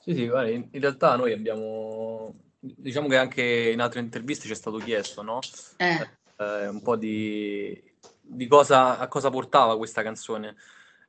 Sì, 0.00 0.14
sì, 0.14 0.28
guarda, 0.28 0.50
in, 0.50 0.66
in 0.70 0.80
realtà 0.80 1.16
noi 1.16 1.32
abbiamo, 1.32 2.34
diciamo 2.58 3.08
che 3.08 3.16
anche 3.18 3.42
in 3.72 3.80
altre 3.80 4.00
interviste 4.00 4.46
ci 4.46 4.52
è 4.52 4.56
stato 4.56 4.78
chiesto, 4.78 5.22
no? 5.22 5.40
Eh, 5.76 6.08
Eh, 6.38 6.68
un 6.68 6.80
po' 6.82 6.96
di, 6.96 7.82
di 8.20 8.46
cosa, 8.46 8.98
a 8.98 9.08
cosa 9.08 9.30
portava 9.30 9.76
questa 9.76 10.02
canzone. 10.02 10.54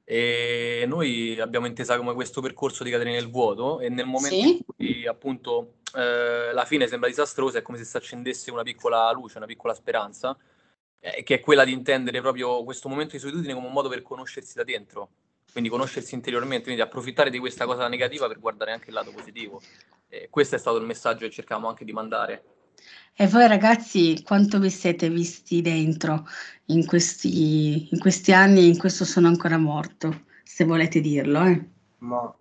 e 0.04 0.86
noi 0.88 1.38
abbiamo 1.40 1.68
intesa 1.68 1.98
come 1.98 2.14
questo 2.14 2.40
percorso 2.42 2.84
di 2.86 2.92
cadere 2.92 3.12
nel 3.12 3.30
vuoto 3.30 3.80
e 3.82 3.90
nel 3.90 4.06
momento 4.06 4.36
Sì. 4.36 4.56
in 4.58 4.64
cui 4.66 5.06
appunto 5.08 5.80
eh, 5.94 6.52
la 6.54 6.64
fine 6.66 6.88
sembra 6.88 7.10
disastrosa 7.10 7.60
è 7.60 7.62
come 7.62 7.78
se 7.78 7.84
si 7.84 7.98
accendesse 7.98 8.50
una 8.52 8.64
piccola 8.64 9.12
luce, 9.12 9.38
una 9.38 9.46
piccola 9.48 9.74
speranza, 9.74 10.36
eh, 11.00 11.24
che 11.24 11.36
è 11.36 11.40
quella 11.40 11.64
di 11.64 11.72
intendere 11.72 12.22
proprio 12.22 12.64
questo 12.64 12.90
momento 12.90 13.14
di 13.14 13.20
solitudine 13.20 13.54
come 13.54 13.68
un 13.68 13.74
modo 13.74 13.90
per 13.90 14.02
conoscersi 14.02 14.56
da 14.56 14.64
dentro, 14.64 15.10
quindi 15.52 15.70
conoscersi 15.70 16.16
interiormente, 16.16 16.66
quindi 16.66 16.82
approfittare 16.82 17.30
di 17.30 17.40
questa 17.40 17.66
cosa 17.66 17.88
negativa 17.88 18.28
per 18.28 18.40
guardare 18.40 18.72
anche 18.72 18.90
il 18.90 18.94
lato 18.94 19.12
positivo. 19.12 19.62
E 20.10 20.28
questo 20.30 20.56
è 20.56 20.60
stato 20.60 20.78
il 20.78 20.86
messaggio 20.86 21.26
che 21.26 21.32
cercavamo 21.32 21.68
anche 21.68 21.86
di 21.86 21.92
mandare. 21.92 22.44
E 23.14 23.28
voi 23.28 23.48
ragazzi, 23.48 24.22
quanto 24.24 24.60
vi 24.60 24.70
siete 24.70 25.10
visti 25.10 25.62
dentro 25.62 26.28
in 26.66 26.86
questi, 26.86 27.92
in 27.92 28.00
questi 28.00 28.32
anni 28.32 28.60
e 28.60 28.68
in 28.68 28.78
questo 28.78 29.06
sono 29.06 29.28
ancora 29.28 29.58
morto, 29.58 30.26
se 30.44 30.66
volete 30.66 31.02
dirlo, 31.02 31.44
eh? 31.44 31.70
Ma 32.00 32.32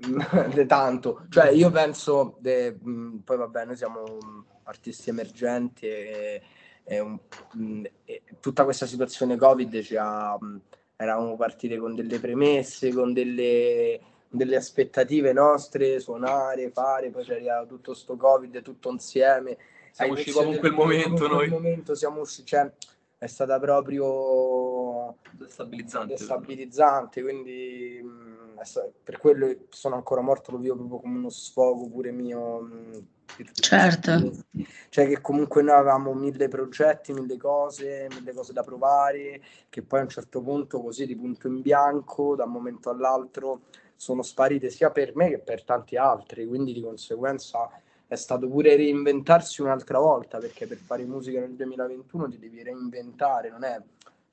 de 0.52 0.66
tanto, 0.66 1.26
cioè 1.28 1.50
io 1.50 1.70
penso, 1.70 2.36
de, 2.40 2.76
mh, 2.82 3.18
poi 3.18 3.36
vabbè, 3.36 3.66
noi 3.66 3.76
siamo 3.76 4.02
mh, 4.02 4.44
artisti 4.64 5.10
emergenti 5.10 5.86
e 5.86 6.42
un- 6.98 7.18
mh, 7.52 7.82
tutta 8.40 8.64
questa 8.64 8.86
situazione 8.86 9.36
Covid 9.36 9.80
ci 9.82 9.96
ha, 9.96 10.36
mh, 10.38 10.60
eravamo 10.96 11.36
partiti 11.36 11.76
con 11.76 11.94
delle 11.94 12.18
premesse, 12.18 12.92
con 12.92 13.12
delle, 13.12 14.00
delle 14.28 14.56
aspettative 14.56 15.32
nostre, 15.32 16.00
suonare, 16.00 16.70
fare, 16.70 17.10
poi 17.10 17.24
c'era 17.24 17.64
tutto 17.64 17.94
sto 17.94 18.16
Covid 18.16 18.60
tutto 18.62 18.90
insieme. 18.90 19.56
Siamo 19.92 20.12
usciti 20.12 20.38
in 20.38 20.58
quel 20.58 20.72
momento 20.72 21.28
noi. 21.28 21.48
momento 21.48 21.94
siamo 21.94 22.20
usciti, 22.20 22.48
cioè 22.48 22.70
è 23.18 23.26
stata 23.26 23.58
proprio 23.60 25.16
Stabilizzante. 25.46 26.14
destabilizzante, 26.14 27.22
quindi 27.22 28.00
per 29.02 29.18
quello 29.18 29.66
sono 29.68 29.94
ancora 29.94 30.20
morto, 30.20 30.52
lo 30.52 30.58
vivo 30.58 30.76
proprio 30.76 31.00
come 31.00 31.18
uno 31.18 31.28
sfogo 31.30 31.88
pure 31.88 32.10
mio. 32.10 32.68
Certo. 33.52 34.44
Cioè 34.88 35.06
che 35.06 35.20
comunque 35.20 35.62
noi 35.62 35.76
avevamo 35.76 36.12
mille 36.14 36.48
progetti, 36.48 37.12
mille 37.12 37.36
cose, 37.36 38.08
mille 38.10 38.32
cose 38.32 38.52
da 38.52 38.62
provare, 38.62 39.40
che 39.68 39.82
poi 39.82 40.00
a 40.00 40.02
un 40.02 40.08
certo 40.08 40.42
punto 40.42 40.80
così 40.80 41.06
di 41.06 41.16
punto 41.16 41.46
in 41.46 41.60
bianco, 41.60 42.34
da 42.34 42.44
un 42.44 42.52
momento 42.52 42.90
all'altro, 42.90 43.62
sono 43.94 44.22
sparite 44.22 44.70
sia 44.70 44.90
per 44.90 45.14
me 45.14 45.28
che 45.28 45.38
per 45.38 45.62
tanti 45.62 45.96
altri, 45.96 46.46
quindi 46.46 46.72
di 46.72 46.80
conseguenza 46.80 47.70
è 48.06 48.16
stato 48.16 48.48
pure 48.48 48.74
reinventarsi 48.74 49.62
un'altra 49.62 50.00
volta, 50.00 50.38
perché 50.38 50.66
per 50.66 50.78
fare 50.78 51.04
musica 51.04 51.38
nel 51.38 51.54
2021 51.54 52.28
ti 52.28 52.38
devi 52.40 52.62
reinventare, 52.62 53.50
non 53.50 53.62
è 53.62 53.80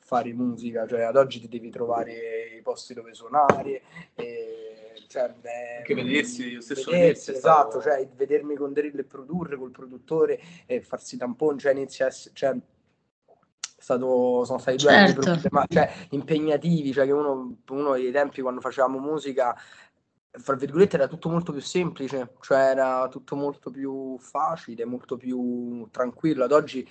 fare 0.08 0.32
musica, 0.32 0.88
cioè 0.88 1.02
ad 1.02 1.18
oggi 1.18 1.42
ti 1.42 1.50
devi 1.50 1.70
trovare 1.70 2.56
i 2.58 2.62
posti 2.62 2.94
dove 2.94 3.14
suonare, 3.14 3.82
e, 4.16 5.04
cioè, 5.10 5.34
beh, 5.34 5.78
Anche 5.80 5.96
vedersi, 5.96 6.54
lo 6.54 6.62
stesso 6.62 6.92
vedersi, 6.92 7.32
vedersi 7.32 7.36
stato- 7.36 7.78
esatto, 7.78 7.82
cioè 7.82 8.08
vedermi 8.16 8.56
con 8.56 8.72
Drill 8.72 8.98
e 8.98 9.04
produrre 9.04 9.58
col 9.58 9.72
produttore 9.72 10.40
e 10.66 10.82
farsi 10.82 11.18
tamponi, 11.18 11.60
cioè 11.60 11.74
inizia 11.74 12.06
a 12.06 12.08
essere, 12.08 12.34
cioè, 12.34 12.56
stato, 13.60 14.46
sono 14.46 14.60
stati 14.60 14.78
due 14.78 14.96
anni 14.96 15.12
Certo. 15.12 15.30
problema- 15.30 15.66
cioè, 15.68 15.92
impegnativi, 16.12 16.94
cioè 16.94 17.06
che 17.06 17.12
uno, 17.12 17.58
uno 17.68 17.94
dei 17.94 18.12
tempi 18.12 18.42
quando 18.42 18.62
facevamo 18.62 19.00
musica 19.00 19.60
fra 20.32 20.56
virgolette 20.56 20.96
era 20.96 21.08
tutto 21.08 21.28
molto 21.28 21.52
più 21.52 21.62
semplice, 21.62 22.36
cioè 22.40 22.60
era 22.60 23.10
tutto 23.10 23.36
molto 23.36 23.72
più 23.72 24.18
facile, 24.20 24.86
molto 24.86 25.18
più 25.18 25.86
tranquillo. 25.92 26.46
Ad 26.46 26.52
oggi 26.54 26.88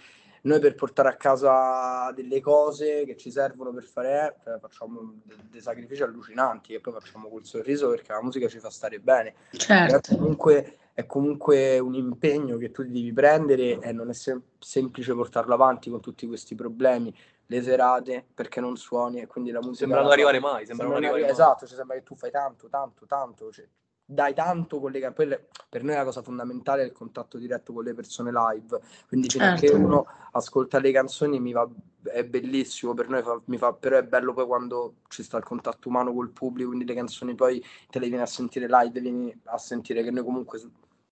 noi 0.46 0.60
per 0.60 0.74
portare 0.74 1.08
a 1.08 1.16
casa 1.16 2.10
delle 2.12 2.40
cose 2.40 3.04
che 3.04 3.16
ci 3.16 3.30
servono 3.30 3.72
per 3.72 3.84
fare, 3.84 4.36
cioè, 4.44 4.58
facciamo 4.58 5.14
de- 5.24 5.34
dei 5.50 5.60
sacrifici 5.60 6.02
allucinanti 6.02 6.72
e 6.72 6.80
poi 6.80 6.92
facciamo 6.92 7.28
col 7.28 7.44
sorriso 7.44 7.88
perché 7.90 8.12
la 8.12 8.22
musica 8.22 8.48
ci 8.48 8.60
fa 8.60 8.70
stare 8.70 9.00
bene. 9.00 9.34
È 9.50 9.56
Certo, 9.56 10.16
comunque, 10.16 10.78
è 10.92 11.04
comunque 11.04 11.78
un 11.80 11.94
impegno 11.94 12.56
che 12.58 12.70
tu 12.70 12.84
ti 12.84 12.92
devi 12.92 13.12
prendere 13.12 13.80
e 13.80 13.92
non 13.92 14.08
è 14.08 14.14
sem- 14.14 14.42
semplice 14.58 15.14
portarlo 15.14 15.52
avanti 15.52 15.90
con 15.90 16.00
tutti 16.00 16.26
questi 16.26 16.54
problemi, 16.54 17.14
le 17.46 17.62
serate 17.62 18.24
perché 18.32 18.60
non 18.60 18.76
suoni 18.76 19.20
e 19.20 19.26
quindi 19.26 19.50
la 19.50 19.58
musica... 19.58 19.78
Sembra 19.78 20.02
non 20.02 20.12
arrivare 20.12 20.38
mai, 20.38 20.64
sembra 20.64 20.86
Sembra 20.86 21.00
non 21.00 21.10
arrivare. 21.12 21.32
Esatto, 21.32 21.66
cioè 21.66 21.76
sembra 21.76 21.96
che 21.96 22.02
tu 22.04 22.14
fai 22.14 22.30
tanto, 22.30 22.68
tanto, 22.68 23.04
tanto, 23.06 23.50
cioè, 23.50 23.66
dai 24.08 24.32
tanto 24.34 24.78
con 24.78 24.92
le 24.92 25.12
quelle- 25.12 25.48
per 25.68 25.82
noi 25.82 25.96
la 25.96 26.04
cosa 26.04 26.22
fondamentale 26.22 26.82
è 26.82 26.84
il 26.86 26.92
contatto 26.92 27.38
diretto 27.38 27.72
con 27.72 27.82
le 27.82 27.92
persone 27.92 28.30
live, 28.30 28.80
quindi 29.08 29.28
fino 29.28 29.46
a 29.46 29.52
che 29.54 29.66
Certo. 29.68 29.84
uno 29.84 30.06
ascolta 30.32 30.78
le 30.78 30.92
canzoni 30.92 31.40
mi 31.40 31.52
va, 31.52 31.68
è 32.04 32.24
bellissimo, 32.24 32.94
per 32.94 33.08
noi 33.08 33.22
fa- 33.22 33.40
mi 33.46 33.58
fa, 33.58 33.72
però 33.72 33.98
è 33.98 34.04
bello 34.04 34.32
poi 34.32 34.46
quando 34.46 34.94
ci 35.08 35.24
sta 35.24 35.36
il 35.38 35.44
contatto 35.44 35.88
umano 35.88 36.14
col 36.14 36.30
pubblico, 36.30 36.68
quindi 36.68 36.86
le 36.86 36.94
canzoni 36.94 37.34
poi 37.34 37.62
te 37.90 37.98
le 37.98 38.06
vieni 38.06 38.22
a 38.22 38.26
sentire 38.26 38.66
live, 38.68 39.00
vieni 39.00 39.40
a 39.46 39.58
sentire 39.58 40.04
che 40.04 40.10
noi 40.12 40.22
comunque 40.22 40.60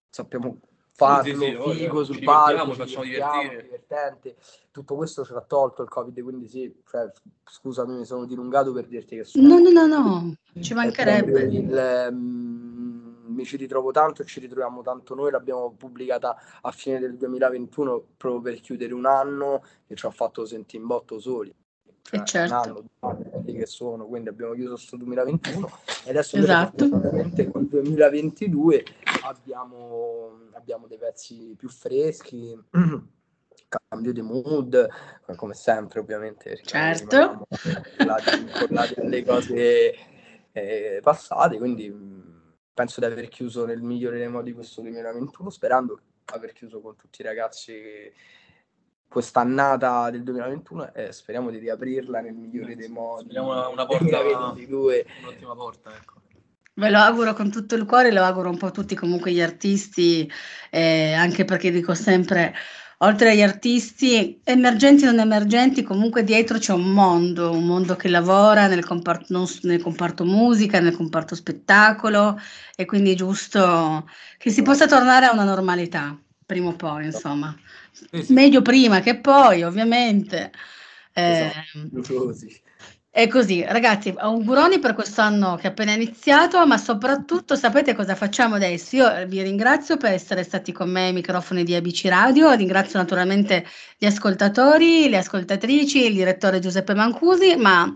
sappiamo 0.09 0.59
farlo, 0.97 1.35
sì, 1.37 1.55
voglia. 1.55 1.75
figo 1.75 2.05
Ci 2.05 2.13
sul 2.13 2.23
palco, 2.23 2.71
ci 2.71 2.79
facciamo 2.79 3.05
divertire. 3.05 3.63
divertente. 3.63 4.37
Tutto 4.71 4.95
questo 4.95 5.25
ce 5.25 5.33
l'ha 5.35 5.41
tolto 5.43 5.83
il 5.83 5.89
Covid, 5.89 6.21
quindi 6.23 6.49
sì, 6.49 6.73
cioè, 6.89 7.11
scusami, 7.45 7.97
mi 7.97 8.05
sono 8.05 8.25
dilungato 8.25 8.73
per 8.73 8.87
dirti 8.87 9.17
che 9.17 9.25
sono 9.25 9.49
no, 9.49 9.59
no, 9.59 9.71
no, 9.71 9.87
no, 9.89 10.35
ci 10.63 10.75
mancherebbe. 10.75 11.43
il, 11.43 12.09
mm, 12.13 12.44
mi 13.35 13.45
ci 13.45 13.57
ritrovo 13.57 13.91
tanto 13.91 14.23
e 14.23 14.25
ci 14.25 14.41
ritroviamo 14.41 14.83
tanto 14.83 15.15
noi, 15.15 15.31
l'abbiamo 15.31 15.73
pubblicata 15.73 16.37
a 16.63 16.71
fine 16.71 16.99
del 16.99 17.17
2021 17.17 18.07
proprio 18.17 18.41
per 18.41 18.61
chiudere 18.61 18.95
un 18.95 19.07
anno 19.07 19.63
e 19.87 19.95
ci 19.95 20.07
ha 20.07 20.11
fatto 20.11 20.47
sentire 20.47 20.81
in 20.83 20.89
botto 20.89 21.19
soli. 21.19 21.55
Cioè, 22.03 22.21
Eh, 22.21 22.25
certo. 22.25 22.55
un 22.55 22.61
anno, 22.61 22.85
anni, 23.37 23.55
che 23.55 23.67
sono, 23.67 24.07
quindi 24.07 24.29
abbiamo 24.29 24.53
chiuso 24.53 24.75
questo 24.75 24.97
2021 24.97 25.71
e 26.05 26.11
adesso 26.11 26.37
Esatto. 26.37 26.87
fortunatamente 26.87 27.51
col 27.51 27.67
2022 27.67 28.85
abbiamo, 29.25 30.41
abbiamo 30.53 30.87
dei 30.87 30.99
pezzi 30.99 31.55
più 31.57 31.69
freschi, 31.71 32.55
cambio 33.89 34.13
di 34.13 34.21
mood, 34.21 34.87
come 35.37 35.55
sempre 35.55 36.01
ovviamente. 36.01 36.61
Certo. 36.63 37.47
incollati 38.37 39.01
alle 39.01 39.25
cose 39.25 39.95
eh, 40.53 41.01
passate, 41.03 41.59
quindi 41.59 42.14
penso 42.75 43.01
di 43.01 43.07
aver 43.07 43.29
chiuso 43.29 43.65
nel 43.65 43.81
migliore 43.81 44.19
dei 44.19 44.29
modi 44.29 44.53
questo 44.53 44.83
2021, 44.83 45.49
sperando 45.49 46.01
aver 46.27 46.53
chiuso 46.53 46.81
con 46.81 46.97
tutti 46.97 47.21
i 47.21 47.25
ragazzi 47.25 48.13
quest'annata 49.09 50.11
del 50.11 50.25
2021 50.25 50.93
e 50.93 51.13
speriamo 51.13 51.51
di 51.51 51.59
riaprirla 51.59 52.21
nel 52.21 52.35
migliore 52.35 52.75
dei 52.75 52.89
modi. 52.89 53.25
Speriamo 53.25 53.51
una- 53.53 53.69
una 53.69 53.87
porta- 53.87 54.21
2022. 54.23 55.07
Un'ultima 55.21 55.55
porta, 55.55 55.95
ecco. 55.95 56.23
Ve 56.77 56.91
lo 56.91 56.99
auguro 56.99 57.35
con 57.35 57.53
tutto 57.53 57.77
il 57.77 57.85
cuore, 57.85 58.11
lo 58.11 58.23
auguro 58.23 58.51
un 58.51 58.57
po' 58.57 58.67
a 58.67 58.71
tutti 58.73 58.97
comunque 58.97 59.31
gli 59.31 59.41
artisti, 59.41 60.29
eh, 60.71 61.13
anche 61.13 61.45
perché 61.45 61.71
dico 61.71 61.95
sempre, 61.95 62.53
oltre 62.99 63.31
agli 63.31 63.43
artisti, 63.43 64.41
emergenti 64.45 65.05
o 65.05 65.11
non 65.11 65.21
emergenti, 65.21 65.83
comunque 65.83 66.25
dietro 66.25 66.59
c'è 66.59 66.73
un 66.73 66.93
mondo, 66.93 67.51
un 67.51 67.67
mondo 67.67 67.97
che 67.97 68.09
lavora 68.09 68.67
nel 68.67 68.85
comparto, 68.85 69.49
nel 69.63 69.83
comparto 69.83 70.25
musica, 70.25 70.81
nel 70.81 70.97
comparto 70.97 71.35
spettacolo 71.35 72.39
e 72.77 72.85
quindi 72.85 73.13
è 73.13 73.15
giusto 73.15 74.09
che 74.39 74.51
si 74.51 74.63
possa 74.63 74.87
tornare 74.87 75.27
a 75.27 75.33
una 75.33 75.45
normalità, 75.45 76.19
prima 76.45 76.69
o 76.69 76.77
poi, 76.77 77.07
insomma. 77.07 77.55
Meglio 78.29 78.63
prima 78.63 79.01
che 79.01 79.19
poi, 79.19 79.63
ovviamente. 79.63 80.53
Eh, 81.13 81.51
Fiduciosi. 81.71 82.63
È 83.17 83.29
così, 83.29 83.63
ragazzi, 83.65 84.13
auguroni 84.17 84.81
per 84.81 84.93
quest'anno 84.93 85.55
che 85.55 85.69
è 85.69 85.71
appena 85.71 85.93
iniziato, 85.93 86.67
ma 86.67 86.77
soprattutto 86.77 87.55
sapete 87.55 87.95
cosa 87.95 88.17
facciamo 88.17 88.57
adesso? 88.57 88.97
Io 88.97 89.27
vi 89.29 89.41
ringrazio 89.41 89.97
per 89.97 90.11
essere 90.11 90.43
stati 90.43 90.73
con 90.73 90.91
me 90.91 91.07
ai 91.07 91.13
microfoni 91.13 91.63
di 91.63 91.77
ABC 91.77 92.07
Radio, 92.07 92.51
ringrazio 92.55 92.99
naturalmente 92.99 93.65
gli 93.97 94.07
ascoltatori, 94.07 95.09
le 95.09 95.19
ascoltatrici, 95.19 96.07
il 96.07 96.15
direttore 96.15 96.59
Giuseppe 96.59 96.95
Mancusi, 96.95 97.55
ma 97.55 97.95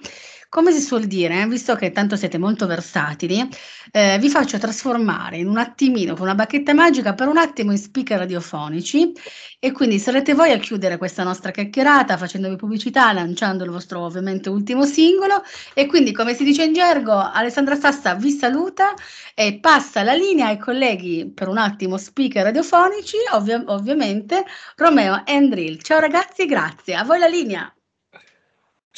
come 0.48 0.72
si 0.72 0.80
suol 0.80 1.04
dire, 1.04 1.42
eh, 1.42 1.46
visto 1.46 1.74
che 1.74 1.92
tanto 1.92 2.16
siete 2.16 2.38
molto 2.38 2.66
versatili, 2.66 3.46
eh, 3.92 4.18
vi 4.18 4.30
faccio 4.30 4.58
trasformare 4.58 5.37
in 5.38 5.46
un 5.48 5.58
attimino, 5.58 6.14
con 6.14 6.22
una 6.22 6.34
bacchetta 6.34 6.72
magica, 6.74 7.14
per 7.14 7.28
un 7.28 7.37
attimo 7.37 7.72
in 7.72 7.78
speaker 7.78 8.18
radiofonici 8.18 9.12
e 9.58 9.72
quindi 9.72 9.98
sarete 9.98 10.34
voi 10.34 10.52
a 10.52 10.58
chiudere 10.58 10.96
questa 10.96 11.22
nostra 11.22 11.50
chiacchierata 11.50 12.16
facendovi 12.16 12.56
pubblicità, 12.56 13.12
lanciando 13.12 13.64
il 13.64 13.70
vostro 13.70 14.00
ovviamente 14.00 14.48
ultimo 14.48 14.84
singolo 14.87 15.42
e 15.74 15.87
quindi 15.87 16.12
come 16.12 16.34
si 16.34 16.44
dice 16.44 16.64
in 16.64 16.72
gergo 16.72 17.12
Alessandra 17.12 17.76
Sassa 17.76 18.14
vi 18.14 18.30
saluta 18.30 18.94
e 19.34 19.58
passa 19.61 20.02
la 20.02 20.14
linea 20.14 20.46
ai 20.48 20.58
colleghi 20.58 21.30
per 21.32 21.48
un 21.48 21.58
attimo 21.58 21.96
speaker 21.98 22.44
radiofonici, 22.44 23.16
ovvia- 23.32 23.62
ovviamente 23.66 24.44
Romeo 24.76 25.22
Endril. 25.26 25.82
Ciao 25.82 26.00
ragazzi, 26.00 26.46
grazie. 26.46 26.94
A 26.94 27.04
voi 27.04 27.18
la 27.18 27.26
linea. 27.26 27.72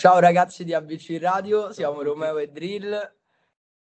Ciao 0.01 0.19
ragazzi 0.19 0.65
di 0.65 0.73
ABC 0.73 1.19
Radio, 1.21 1.75
siamo 1.75 2.01
Romeo 2.01 2.39
e 2.39 2.51
Drill. 2.51 3.17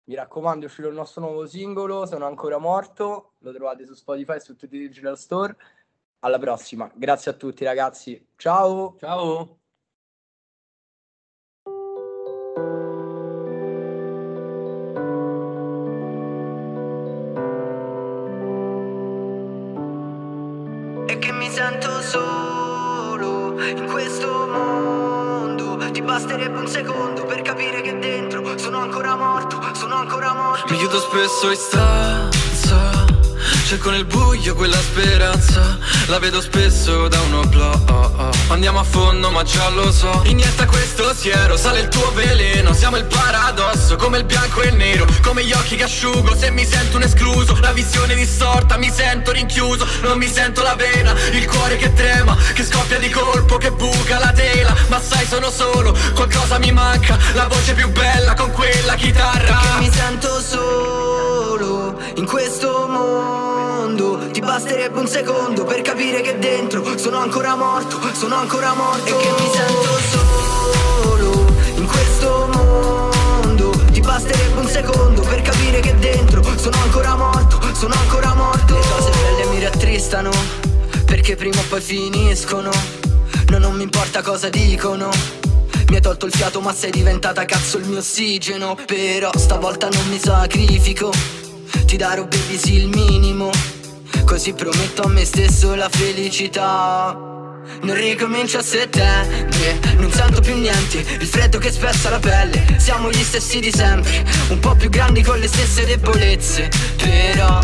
Mi 0.06 0.16
raccomando, 0.16 0.64
è 0.64 0.70
uscito 0.70 0.88
il 0.88 0.94
nostro 0.94 1.20
nuovo 1.20 1.46
singolo, 1.46 2.06
Sono 2.06 2.26
ancora 2.26 2.58
morto, 2.58 3.34
lo 3.40 3.52
trovate 3.52 3.86
su 3.86 3.94
Spotify 3.96 4.38
e 4.38 4.40
su 4.40 4.56
tutti 4.56 4.78
i 4.78 4.80
digital 4.80 5.18
store. 5.18 5.58
Alla 6.20 6.40
prossima, 6.40 6.90
grazie 6.96 7.32
a 7.32 7.34
tutti 7.34 7.66
ragazzi, 7.66 8.30
ciao! 8.38 8.96
Ciao! 8.98 9.60
E 21.08 21.20
che 21.20 21.32
mi 21.34 21.50
sento 21.50 22.00
solo 22.00 23.62
in 23.62 23.86
questo 23.92 24.48
mondo 24.48 24.95
basterebbe 26.06 26.60
un 26.60 26.68
secondo 26.68 27.26
per 27.26 27.42
capire 27.42 27.82
che 27.82 27.98
dentro 27.98 28.58
Sono 28.58 28.80
ancora 28.80 29.16
morto, 29.16 29.60
sono 29.74 29.96
ancora 29.96 30.34
morto. 30.34 30.72
Mi 30.72 30.78
chiudo 30.78 31.00
spesso 31.00 31.50
in 31.50 31.58
stanza 31.58 33.06
Cerco 33.68 33.90
nel 33.90 34.06
buio 34.06 34.54
quella 34.54 34.78
speranza 34.78 35.78
La 36.08 36.20
vedo 36.20 36.40
spesso 36.40 37.08
da 37.08 37.20
uno 37.22 37.42
blog 37.48 38.30
Andiamo 38.56 38.80
a 38.80 38.84
fondo 38.84 39.32
ma 39.32 39.44
già 39.44 39.68
lo 39.68 39.92
so. 39.92 40.22
Inietta 40.24 40.66
questo 40.66 41.14
siero, 41.14 41.58
sale 41.58 41.82
il 41.82 41.90
tuo 41.90 42.14
veleno. 42.14 42.72
Siamo 42.74 42.96
il 42.96 43.04
paradosso, 43.04 43.98
come 43.98 44.20
il 44.20 44.24
bianco 44.24 44.62
e 44.62 44.68
il 44.70 44.76
nero. 44.76 45.06
Come 45.22 45.44
gli 45.44 45.52
occhi 45.52 45.76
che 45.76 45.84
asciugo, 45.84 46.34
se 46.38 46.52
mi 46.52 46.66
sento 46.66 46.96
un 46.96 47.04
escluso. 47.04 47.58
La 47.60 47.74
visione 47.74 48.16
distorta, 48.16 48.78
mi 48.78 48.90
sento 48.90 49.34
rinchiuso. 49.34 49.86
Non 50.04 50.18
mi 50.18 50.28
sento 50.28 50.64
la 50.64 50.74
vena, 50.74 51.14
il 51.34 51.46
cuore 51.48 51.76
che 51.76 51.92
trema. 51.92 52.34
Che 52.54 52.64
scoppia 52.64 52.98
di 52.98 53.10
colpo, 53.10 53.58
che 53.58 53.72
buca 53.72 54.20
la 54.20 54.32
tela. 54.32 54.74
Ma 54.88 55.02
sai 55.02 55.26
sono 55.26 55.50
solo, 55.52 55.94
qualcosa 56.14 56.58
mi 56.58 56.72
manca. 56.72 57.18
La 57.34 57.48
voce 57.48 57.74
più 57.74 57.90
bella 57.90 58.36
con 58.36 58.52
quella 58.52 58.96
chitarra. 58.96 59.60
Che 59.60 59.80
mi 59.80 59.92
sento 59.92 60.40
solo 60.40 62.00
in 62.16 62.26
questo 62.26 62.88
mondo 62.88 63.45
Ti 63.96 64.42
basterebbe 64.42 65.00
un 65.00 65.08
secondo 65.08 65.64
per 65.64 65.80
capire 65.80 66.20
che 66.20 66.38
dentro 66.38 66.98
Sono 66.98 67.20
ancora 67.20 67.56
morto, 67.56 67.98
sono 68.12 68.36
ancora 68.36 68.74
morto. 68.74 69.06
E 69.06 69.22
che 69.22 69.30
mi 69.42 69.50
sento 69.54 70.00
solo 71.02 71.46
in 71.76 71.86
questo 71.88 72.50
mondo 72.52 73.70
Ti 73.94 74.02
basterebbe 74.02 74.60
un 74.60 74.68
secondo 74.68 75.22
per 75.22 75.42
capire 75.44 75.80
che 75.80 75.96
dentro 75.96 76.44
Sono 76.58 76.76
ancora 76.84 77.16
morto, 77.16 77.62
sono 77.74 77.94
ancora 77.94 78.34
morto. 78.34 78.74
Le 78.74 78.82
cose 78.82 79.12
belle 79.12 79.46
mi 79.54 79.64
rattristano 79.64 80.32
Perché 81.06 81.38
prima 81.38 81.62
o 81.62 81.64
poi 81.70 81.80
finiscono. 81.80 82.72
No, 83.48 83.58
non 83.60 83.76
mi 83.76 83.84
importa 83.84 84.22
cosa 84.22 84.50
dicono 84.50 85.10
mi 85.88 85.98
hai 85.98 86.02
tolto 86.02 86.26
il 86.26 86.34
fiato 86.34 86.62
ma 86.62 86.74
sei 86.74 86.90
diventata 86.90 87.46
cazzo 87.46 87.78
il 87.78 87.86
mio 87.86 88.00
ossigeno. 88.00 88.76
Però 88.88 89.30
stavolta 89.38 89.88
non 89.88 90.06
mi 90.10 90.20
sacrifico 90.20 91.14
Ti 91.86 91.96
darò 91.96 92.24
baby 92.24 92.58
sì 92.58 92.74
il 92.74 92.88
minimo 92.88 93.52
Così 94.26 94.54
prometto 94.54 95.04
a 95.04 95.08
me 95.08 95.24
stesso 95.24 95.76
la 95.76 95.88
felicità. 95.88 97.16
Non 97.82 97.96
ricomincio 97.96 98.58
a 98.58 98.62
settembre, 98.64 99.80
non 99.98 100.12
sento 100.12 100.42
più 100.42 100.58
niente, 100.58 101.06
il 101.20 101.28
freddo 101.28 101.58
che 101.58 101.72
spezza 101.72 102.10
la 102.10 102.20
pelle, 102.20 102.78
siamo 102.78 103.10
gli 103.10 103.24
stessi 103.24 103.60
di 103.60 103.72
sempre, 103.72 104.26
un 104.50 104.60
po' 104.60 104.76
più 104.76 104.90
grandi 104.90 105.22
con 105.24 105.40
le 105.40 105.48
stesse 105.48 105.86
debolezze, 105.86 106.70
però... 106.98 107.60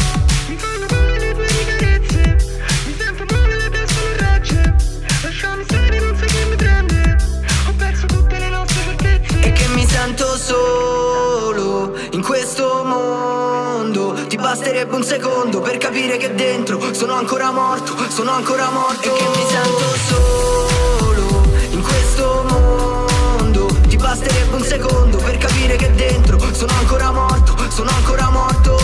basterebbe 14.52 14.96
un 14.96 15.04
secondo 15.04 15.62
per 15.62 15.78
capire 15.78 16.18
che 16.18 16.34
dentro 16.36 16.94
Sono 16.94 17.14
ancora 17.14 17.52
morto, 17.52 17.96
sono 18.10 18.32
ancora 18.32 18.70
morto. 18.70 19.16
E 19.16 19.18
che 19.18 19.28
mi 19.30 19.46
sento 19.48 19.86
solo 20.10 21.44
in 21.70 21.82
questo 21.82 22.46
mondo. 22.50 23.66
Ti 23.88 23.96
basterebbe 23.96 24.54
un 24.54 24.64
secondo 24.64 25.18
per 25.20 25.38
capire 25.38 25.78
che 25.78 25.90
dentro 25.94 26.38
Sono 26.54 26.74
ancora 26.74 27.12
morto, 27.12 27.56
sono 27.70 27.90
ancora 27.92 28.30
morto. 28.30 28.78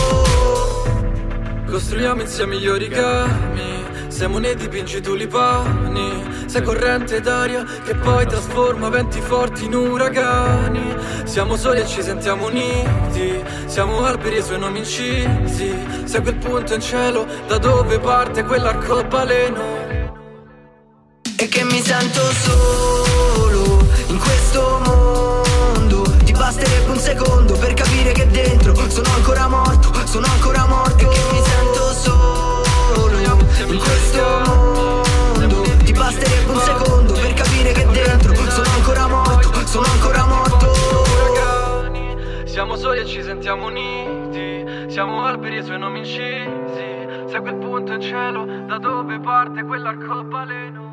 Costruiamo 1.69 2.21
insieme 2.21 2.55
i 2.55 2.67
origami 2.69 3.56
Siamo 4.17 4.39
nei 4.39 4.55
dipingi 4.55 4.99
tulipani 4.99 6.23
Sei 6.47 6.63
corrente 6.63 7.21
d'aria 7.21 7.63
che 7.85 7.93
poi 7.93 8.25
trasforma 8.25 8.89
venti 8.89 9.21
forti 9.21 9.65
in 9.65 9.75
uragani. 9.75 10.95
Siamo 11.23 11.55
soli 11.55 11.81
e 11.81 11.85
ci 11.85 12.01
sentiamo 12.01 12.47
uniti. 12.47 13.43
Siamo 13.67 14.03
alberi 14.03 14.37
e 14.37 14.39
i 14.39 14.43
suoi 14.43 14.57
nomi 14.57 14.79
incisi. 14.79 15.71
Sei 16.05 16.21
quel 16.23 16.35
punto 16.37 16.73
in 16.73 16.81
cielo 16.81 17.27
da 17.45 17.59
dove 17.59 17.99
parte 17.99 18.43
quell'arcobaleno. 18.43 19.61
E 21.37 21.47
che 21.47 21.63
mi 21.63 21.79
sento 21.79 22.21
solo 22.31 23.85
in 24.07 24.17
questo 24.17 24.81
mondo. 24.83 26.01
Ti 26.23 26.31
basterebbe 26.31 26.89
un 26.89 26.97
secondo 26.97 27.53
per 27.53 27.75
capire 27.75 28.13
che 28.13 28.25
dentro 28.25 28.73
Sono 28.89 29.09
ancora 29.13 29.47
morto, 29.47 29.93
sono 30.05 30.25
ancora 30.25 30.65
morto. 30.65 31.11
E 31.11 31.13
che 31.13 31.21
mi 31.31 31.41
sento 31.43 31.56
in 33.69 33.79
questo 33.79 34.41
mondo. 34.45 35.61
Ti 35.83 35.91
basterebbe 35.93 36.51
un 36.51 36.59
secondo 36.59 37.13
per 37.13 37.33
capire 37.33 37.71
che 37.71 37.85
dentro 37.87 38.33
Sono 38.33 38.69
ancora 38.75 39.07
morto, 39.07 39.67
sono 39.67 39.85
ancora 39.91 40.25
morto. 40.25 40.73
Siamo 42.45 42.75
soli 42.75 42.99
e 42.99 43.05
ci 43.05 43.21
sentiamo 43.21 43.67
uniti. 43.67 44.89
Siamo 44.91 45.23
alberi 45.23 45.57
e 45.57 45.63
suoi 45.63 45.77
nomi 45.77 45.99
incisi. 45.99 47.05
Sei 47.27 47.41
quel 47.41 47.55
punto 47.55 47.93
in 47.93 48.01
cielo 48.01 48.45
da 48.45 48.77
dove 48.77 49.19
parte 49.19 49.63
quell'arcobaleno 49.63 50.86